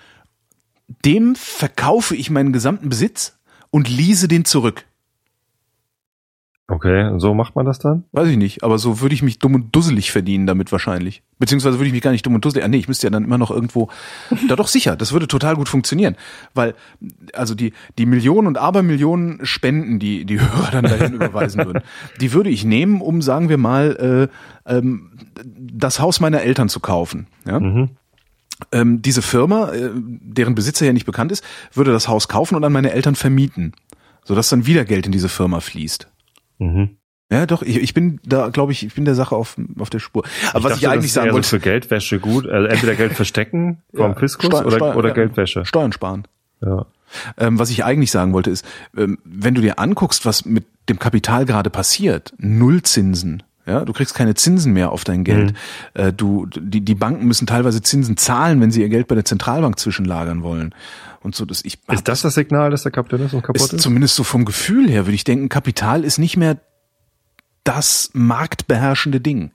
[1.05, 3.37] Dem verkaufe ich meinen gesamten Besitz
[3.69, 4.85] und lease den zurück.
[6.69, 8.03] Okay, und so macht man das dann?
[8.11, 11.23] Weiß ich nicht, aber so würde ich mich dumm und dusselig verdienen damit wahrscheinlich.
[11.39, 13.23] Beziehungsweise würde ich mich gar nicht dumm und dusselig, ah, nee, ich müsste ja dann
[13.23, 13.89] immer noch irgendwo,
[14.47, 16.15] da doch sicher, das würde total gut funktionieren.
[16.53, 16.75] Weil,
[17.33, 21.81] also die, die Millionen und Abermillionen Spenden, die die Hörer dann dahin überweisen würden,
[22.21, 24.29] die würde ich nehmen, um, sagen wir mal,
[24.67, 25.11] äh, ähm,
[25.43, 27.25] das Haus meiner Eltern zu kaufen.
[27.47, 27.59] Ja?
[27.59, 27.89] Mhm.
[28.71, 31.43] Ähm, diese Firma, äh, deren Besitzer ja nicht bekannt ist,
[31.73, 33.73] würde das Haus kaufen und an meine Eltern vermieten,
[34.23, 36.07] sodass dann wieder Geld in diese Firma fließt.
[36.59, 36.97] Mhm.
[37.31, 39.99] Ja, doch, ich, ich bin da, glaube ich, ich bin der Sache auf, auf der
[39.99, 40.23] Spur.
[40.51, 43.83] Aber was dachte, ich eigentlich sagen wollte, So für Geldwäsche gut, also entweder Geld verstecken
[43.93, 45.13] vom Ja, Fiskus Steu- oder, Steu- oder ja.
[45.15, 45.63] Geldwäsche.
[45.65, 46.27] Steuern sparen.
[46.61, 46.85] Ja.
[47.37, 48.65] Ähm, was ich eigentlich sagen wollte ist,
[48.97, 54.15] ähm, wenn du dir anguckst, was mit dem Kapital gerade passiert, Nullzinsen, ja, du kriegst
[54.15, 55.53] keine Zinsen mehr auf dein Geld.
[55.93, 59.25] Äh, du, die, die Banken müssen teilweise Zinsen zahlen, wenn sie ihr Geld bei der
[59.25, 60.73] Zentralbank zwischenlagern wollen.
[61.21, 63.81] Und so, das ich Ist das das Signal, dass der Kapitalismus kaputt ist ist?
[63.81, 66.57] zumindest so vom Gefühl her, würde ich denken, Kapital ist nicht mehr
[67.63, 69.51] das marktbeherrschende Ding.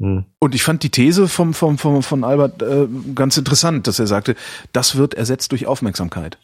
[0.00, 0.24] Hm.
[0.38, 4.06] Und ich fand die These vom, vom, vom, von Albert äh, ganz interessant, dass er
[4.06, 4.34] sagte,
[4.72, 6.38] das wird ersetzt durch Aufmerksamkeit.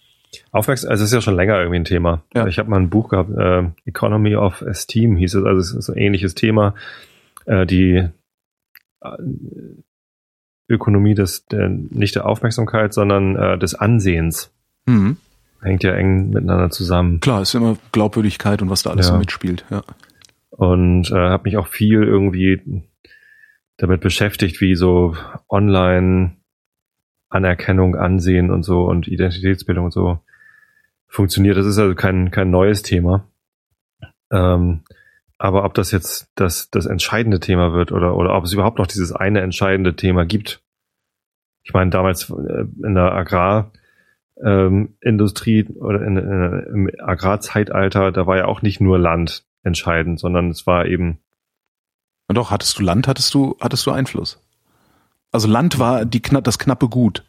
[0.52, 2.22] Aufmerksam, also es ist ja schon länger irgendwie ein Thema.
[2.34, 2.46] Ja.
[2.46, 5.90] Ich habe mal ein Buch gehabt, äh, Economy of Esteem hieß es, also es ist
[5.90, 6.74] ein ähnliches Thema.
[7.46, 8.08] Äh, die
[9.02, 9.08] äh,
[10.68, 14.52] Ökonomie des, der, nicht der Aufmerksamkeit, sondern äh, des Ansehens.
[14.86, 15.16] Mhm.
[15.62, 17.20] Hängt ja eng miteinander zusammen.
[17.20, 19.12] Klar, ist immer Glaubwürdigkeit und was da alles Ja.
[19.14, 19.64] so mitspielt.
[19.70, 19.82] Ja.
[20.50, 22.84] und äh, habe mich auch viel irgendwie
[23.78, 25.16] damit beschäftigt, wie so
[25.48, 26.36] online
[27.30, 30.18] Anerkennung, Ansehen und so und Identitätsbildung und so
[31.06, 31.56] funktioniert.
[31.56, 33.24] Das ist also kein, kein neues Thema.
[34.30, 34.82] Ähm,
[35.38, 38.86] aber ob das jetzt das, das entscheidende Thema wird oder, oder ob es überhaupt noch
[38.86, 40.62] dieses eine entscheidende Thema gibt.
[41.62, 48.36] Ich meine, damals äh, in der Agrarindustrie ähm, oder in, in, im Agrarzeitalter, da war
[48.36, 51.18] ja auch nicht nur Land entscheidend, sondern es war eben
[52.28, 54.39] Und doch, hattest du Land, hattest du, hattest du Einfluss.
[55.32, 57.24] Also Land war die, das knappe Gut.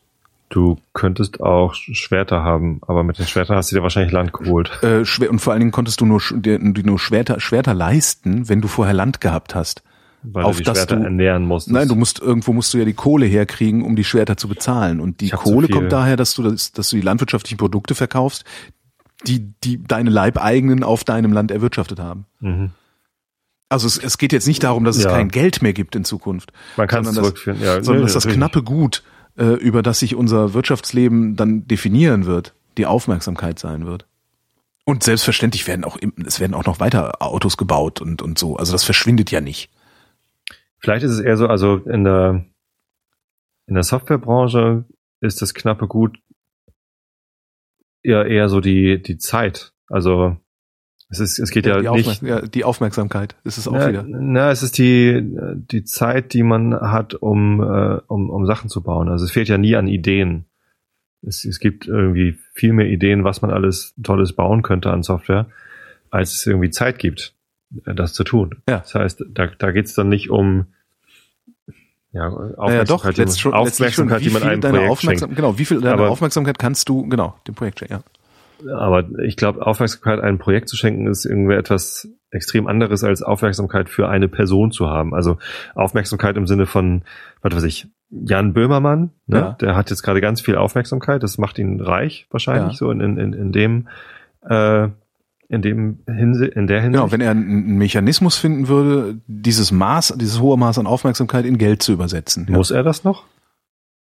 [0.49, 4.70] Du könntest auch Schwerter haben, aber mit den Schwertern hast du dir wahrscheinlich Land geholt.
[4.84, 8.68] Äh, und vor allen Dingen konntest du nur, dir, nur Schwerter, Schwerter leisten, wenn du
[8.68, 9.82] vorher Land gehabt hast.
[10.24, 11.74] Weil Auf du die das Schwerter du- ernähren musstest.
[11.74, 14.99] Nein, du musst irgendwo musst du ja die Kohle herkriegen, um die Schwerter zu bezahlen.
[14.99, 18.43] Und die Kohle kommt daher, dass du das, dass du die landwirtschaftlichen Produkte verkaufst,
[19.26, 22.26] die die deine Leibeigenen auf deinem Land erwirtschaftet haben.
[22.39, 22.72] mhm.
[23.72, 25.11] Also es, es geht jetzt nicht darum, dass es Ja.
[25.11, 27.61] kein Geld mehr gibt in Zukunft, Man kann es das- zurückführen.
[27.61, 29.03] Ja, sondern dass das knappe Gut,
[29.38, 34.05] äh, über das sich unser Wirtschaftsleben dann definieren wird, die Aufmerksamkeit sein wird.
[34.84, 38.57] Und selbstverständlich werden auch es werden auch noch weiter Autos gebaut und und so.
[38.57, 39.69] Also das verschwindet ja nicht.
[40.80, 42.43] Vielleicht ist es eher so, also in der,
[43.67, 44.84] in der Softwarebranche
[45.22, 46.17] ist das knappe Gut
[48.03, 49.72] eher, eher so die, die Zeit.
[49.88, 50.38] Also
[51.12, 52.07] es ist, es geht ja, die, nicht.
[52.07, 54.05] Aufmerk ja, die Aufmerksamkeit ist es auch na, wieder.
[54.07, 55.22] na, es ist die,
[55.70, 59.09] die Zeit, die man hat, um, äh, um, um Sachen zu bauen.
[59.09, 60.45] Also es fehlt ja nie an Ideen.
[61.22, 65.47] Es, es gibt irgendwie viel mehr Ideen, was man alles Tolles bauen könnte an Software,
[66.09, 67.36] als es irgendwie Zeit gibt,
[67.86, 68.62] äh, das zu tun.
[68.70, 68.80] Ja.
[68.80, 70.68] Das heißt, da, da geht es dann nicht um
[72.14, 74.62] ja, Naja, doch, Aufmerksamkeit, die man, schon, letztlich schon, Aufmerksamkeit, wie die man viel einem
[74.62, 75.36] deine Projekt Aufmerksam schenkt.
[75.38, 78.03] genau, wie viel deiner Aber- Aufmerksamkeit kannst du, genau, dem Projekt schenken, ja.
[78.70, 83.89] Aber ich glaube, Aufmerksamkeit einem Projekt zu schenken, ist irgendwie etwas extrem anderes als Aufmerksamkeit
[83.89, 85.14] für eine Person zu haben.
[85.14, 85.38] Also
[85.76, 87.03] Aufmerksamkeit im Sinne von,
[87.41, 89.38] was weiß ich, Jan Böhmermann, ne?
[89.38, 89.51] Ja.
[89.62, 92.78] der hat jetzt gerade ganz viel Aufmerksamkeit, das macht ihn reich wahrscheinlich Ja.
[92.78, 93.88] so in, in, in, in dem
[94.47, 94.89] äh,
[95.47, 97.01] in dem Hinse in der Hinsicht.
[97.01, 101.57] Genau, wenn er einen Mechanismus finden würde, dieses Maß, dieses hohe Maß an Aufmerksamkeit in
[101.57, 102.47] Geld zu übersetzen.
[102.49, 102.55] Ja.
[102.55, 103.26] Muss er das noch?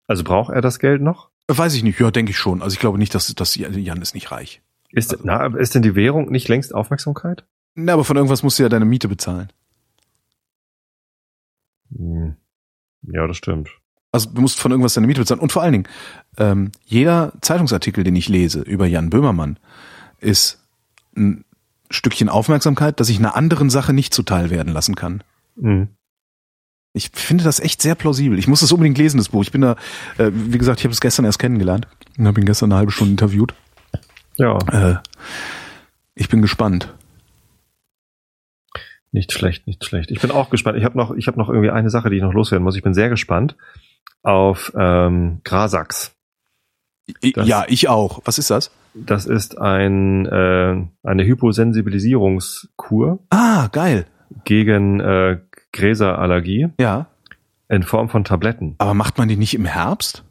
[0.07, 1.29] Also braucht er das Geld noch?
[1.47, 2.61] Weiß ich nicht, ja, denke ich schon.
[2.61, 4.61] Also ich glaube nicht, dass, dass Jan ist nicht reich.
[4.89, 7.45] Ist, Also- na, ist denn die Währung nicht längst Aufmerksamkeit?
[7.75, 9.49] Na, aber von irgendwas musst du ja deine Miete bezahlen.
[11.95, 12.35] Hm.
[13.03, 13.69] Ja, das stimmt.
[14.11, 15.41] Also du musst von irgendwas deine Miete bezahlen.
[15.41, 15.87] Und vor allen Dingen,
[16.37, 19.59] ähm, jeder Zeitungsartikel, den ich lese über Jan Böhmermann,
[20.19, 20.63] ist
[21.15, 21.43] ein
[21.91, 25.23] Stückchen Aufmerksamkeit, das ich einer anderen Sache nicht zuteil werden lassen kann.
[25.59, 25.89] Hm.
[26.95, 28.39] Ich finde das echt sehr plausibel.
[28.39, 29.43] Ich muss das unbedingt lesen, das Buch.
[29.43, 29.75] Ich bin da,
[30.17, 31.87] äh, wie gesagt, ich habe es gestern erst kennengelernt
[32.17, 33.53] und habe ihn gestern eine halbe Stunde interviewt.
[34.37, 34.95] Ja, Äh,
[36.15, 36.93] ich bin gespannt.
[39.11, 40.11] nicht schlecht, nicht schlecht.
[40.11, 40.77] Ich bin auch gespannt.
[40.77, 42.75] Ich habe noch, ich habe noch irgendwie eine Sache, die ich noch loswerden muss.
[42.75, 43.55] Ich bin sehr gespannt
[44.23, 46.13] auf ähm, Grasax.
[47.33, 48.21] Das- ja, ich auch.
[48.25, 48.71] Was ist das?
[48.93, 54.05] Das ist ein äh, eine Hyposensibilisierungskur Ah, geil.
[54.43, 55.37] gegen äh,
[55.75, 57.07] Gräserallergie Ja.
[57.69, 58.75] in Form von Tabletten.
[58.79, 60.23] Aber macht man die nicht im Herbst?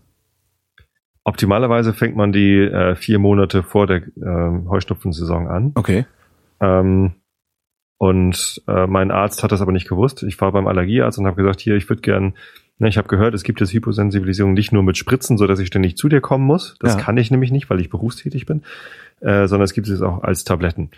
[1.25, 5.73] Optimalerweise fängt man die äh, vier Monate vor der äh, Heuschnupfensaison an.
[5.75, 6.05] Okay.
[6.61, 7.13] Ähm,
[7.97, 10.23] und äh, mein Arzt hat das aber nicht gewusst.
[10.23, 12.35] Ich war beim Allergiearzt und habe gesagt, hier, ich würde gern,
[12.79, 15.69] ne, ich habe gehört, es gibt jetzt Hyposensibilisierung nicht nur mit Spritzen, so dass ich
[15.69, 16.77] ständig zu dir kommen muss.
[16.81, 17.01] Das Ja.
[17.01, 18.63] kann ich nämlich nicht, weil ich berufstätig bin,
[19.21, 20.91] äh, sondern es gibt es auch als Tabletten.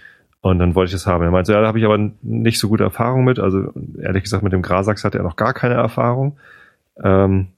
[0.51, 1.25] Und dann wollte ich das haben.
[1.25, 3.41] Er meinte, ja, da habe ich aber nicht so gute Erfahrung mit.
[3.41, 6.39] Also ehrlich gesagt, mit dem Grasax hatte er noch gar keine Erfahrung.
[7.03, 7.49] Ähm,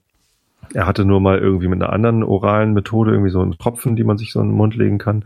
[0.73, 4.03] er hatte nur mal irgendwie mit einer anderen oralen Methode, irgendwie so einen Tropfen, die
[4.03, 5.23] man sich so in den Mund legen kann,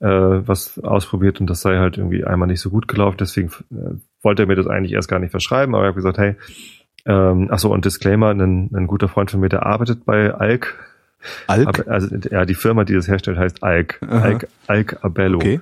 [0.00, 3.18] äh, was ausprobiert und das sei halt irgendwie einmal nicht so gut gelaufen.
[3.20, 6.16] Deswegen äh, wollte er mir das eigentlich erst gar nicht verschreiben, aber ich habe gesagt,
[6.16, 6.36] hey,
[7.04, 10.78] ähm, ach so, und Disclaimer, ein, ein guter Freund von mir, der arbeitet bei Alk.
[11.46, 11.86] Alk?
[11.88, 14.00] Also, ja, die Firma, die das herstellt, heißt Alk.
[14.02, 14.22] Aha.
[14.22, 15.36] Alk, Alk Abello.
[15.36, 15.60] okay.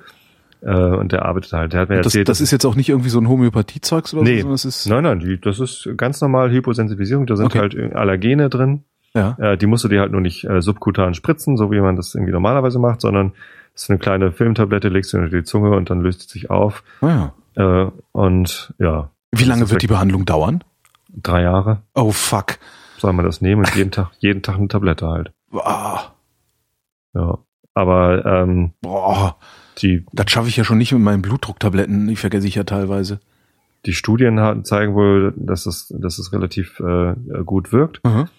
[0.61, 1.73] Äh, und der arbeitet halt.
[1.73, 4.23] Der hat mir Das, erzählt, das ist jetzt auch nicht irgendwie so ein Homöopathie-Zeugs oder
[4.23, 4.35] Nee.
[4.35, 7.25] so, sondern das ist, Nein, nein, die, das ist ganz normal Hyposensibilisierung.
[7.25, 7.59] Da sind Okay.
[7.59, 8.83] halt Allergene drin.
[9.15, 9.35] ja.
[9.39, 12.13] Äh, die musst du dir halt nur nicht äh, subkutan spritzen, so wie man das
[12.15, 13.33] irgendwie normalerweise macht, sondern
[13.73, 16.49] das ist eine kleine Filmtablette, legst du unter die Zunge und dann löst es sich
[16.49, 16.83] auf.
[17.01, 17.83] Ah, ja.
[17.85, 20.63] Äh, und ja, Wie lange wird die Behandlung dauern?
[21.13, 22.57] drei Jahre Oh, fuck.
[22.99, 25.31] soll man das nehmen und jeden Tag, jeden Tag eine Tablette halt.
[25.53, 26.01] Ah,
[27.13, 27.39] Ja.
[27.73, 29.37] Aber ähm, boah,
[29.81, 32.07] die, das schaffe ich ja schon nicht mit meinen Blutdrucktabletten.
[32.07, 33.19] Die vergesse ich ja teilweise.
[33.85, 37.13] die Studien hatten- zeigen wohl, dass es, dass es relativ äh,
[37.45, 37.99] gut wirkt.
[38.03, 38.29] Aha.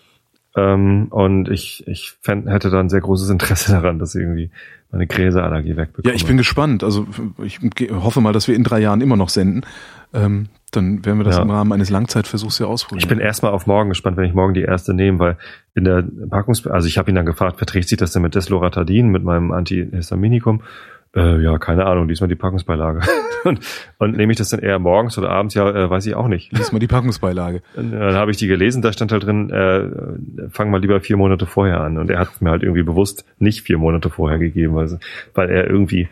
[0.55, 4.51] Ähm, und ich, ich fänd, hätte da ein sehr großes Interesse daran, dass irgendwie
[4.91, 6.13] meine Gräserallergie wegbekomme.
[6.13, 6.85] Ja, ich bin gespannt.
[6.85, 7.07] Also
[7.43, 7.59] ich
[7.91, 9.63] hoffe mal, dass wir in drei Jahren immer noch senden.
[10.13, 11.43] Ähm, dann werden wir das Ja.
[11.43, 13.01] im Rahmen eines Langzeitversuchs ja ausprobieren.
[13.03, 15.39] Ich bin erstmal auf morgen gespannt, wenn ich morgen die erste nehme, weil
[15.75, 16.67] in der Packungs...
[16.67, 20.61] Also ich habe ihn dann gefragt, verträgt sich das denn mit Desloratadin, mit meinem Antihistaminikum?
[21.15, 23.01] Äh, ja, keine Ahnung, diesmal die Packungsbeilage.
[23.45, 23.61] und,
[23.99, 25.55] und nehme ich das dann eher morgens oder abends?
[25.55, 26.53] Ja, äh, weiß ich auch nicht.
[26.53, 27.63] Lies mal die Packungsbeilage.
[27.77, 31.17] Und Dann habe ich die gelesen, da stand halt drin, äh, fang mal lieber vier
[31.19, 31.99] Monate vorher an.
[31.99, 34.99] Und er hat mir halt irgendwie bewusst nicht vier Monate vorher gegeben, weil,
[35.35, 36.09] weil er irgendwie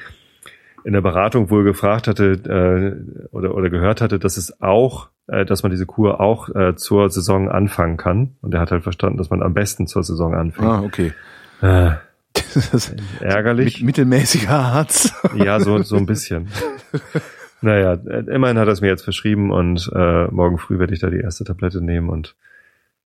[0.84, 5.44] in der Beratung wohl gefragt hatte äh, oder, oder gehört hatte, dass es auch, äh,
[5.44, 8.36] dass man diese Kur auch äh, zur Saison anfangen kann.
[8.42, 10.68] Und er hat halt verstanden, dass man am besten zur Saison anfängt.
[10.68, 11.12] Ah, okay.
[11.62, 11.92] Äh,
[13.20, 13.78] ärgerlich.
[13.78, 15.14] mit, mittelmäßiger Arzt.
[15.34, 16.48] Ja, so, so ein bisschen.
[17.60, 21.00] naja, äh, immerhin hat er es mir jetzt verschrieben und äh, morgen früh werde ich
[21.00, 22.36] da die erste Tablette nehmen und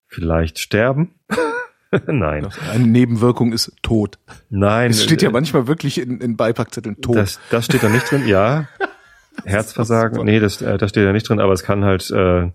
[0.06, 1.14] vielleicht sterben.
[2.06, 2.48] Nein.
[2.72, 4.18] Eine Nebenwirkung ist Tod.
[4.50, 4.90] Nein.
[4.90, 7.16] Es steht ja äh, manchmal wirklich in, in Beipackzetteln Tod.
[7.16, 8.68] Das, das steht da nicht drin, ja.
[9.44, 12.50] Herzversagen, nee, das, äh, das steht da nicht drin, aber es kann halt äh,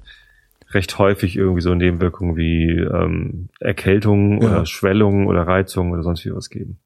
[0.71, 4.47] recht häufig irgendwie so Nebenwirkungen wie ähm, Erkältung Ja.
[4.49, 6.79] oder Schwellung oder Reizung oder sonst wie was geben.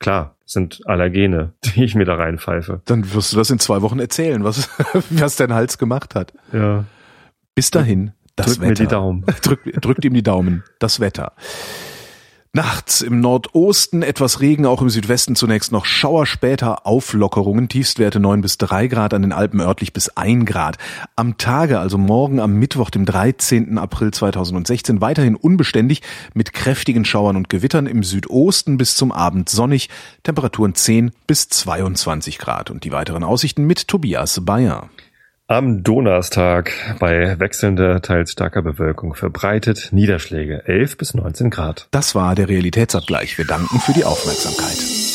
[0.00, 2.82] Klar, es sind Allergene, die ich mir da reinpfeife.
[2.86, 4.68] Dann wirst du das in zwei Wochen erzählen, was,
[5.10, 6.32] was dein Hals gemacht hat.
[6.52, 6.84] Ja.
[7.54, 8.68] Bis dahin, das Drück Wetter.
[8.68, 9.24] mir die Daumen.
[9.42, 10.64] Drück, drückt ihm die Daumen.
[10.80, 11.32] Das Wetter.
[12.54, 18.42] Nachts im Nordosten etwas Regen, auch im Südwesten zunächst noch Schauer, später Auflockerungen, Tiefstwerte 9
[18.42, 20.76] bis 3 Grad, an den Alpen örtlich bis 1 Grad.
[21.16, 23.78] Am Tage, also morgen am Mittwoch, dem 13.
[23.78, 26.02] April 2016, weiterhin unbeständig
[26.34, 29.88] mit kräftigen Schauern und Gewittern im Südosten bis zum Abend sonnig,
[30.22, 32.70] Temperaturen 10 bis 22 Grad.
[32.70, 34.90] Und die weiteren Aussichten mit Tobias Bayer.
[35.48, 41.88] Am Donnerstag bei wechselnder, teils starker Bewölkung verbreitet Niederschläge 11 bis 19 Grad.
[41.90, 43.36] Das war der Realitätsabgleich.
[43.38, 45.11] Wir danken für die Aufmerksamkeit.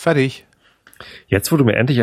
[0.00, 0.46] Fertig.
[1.28, 1.98] Jetzt, wo du mir endlich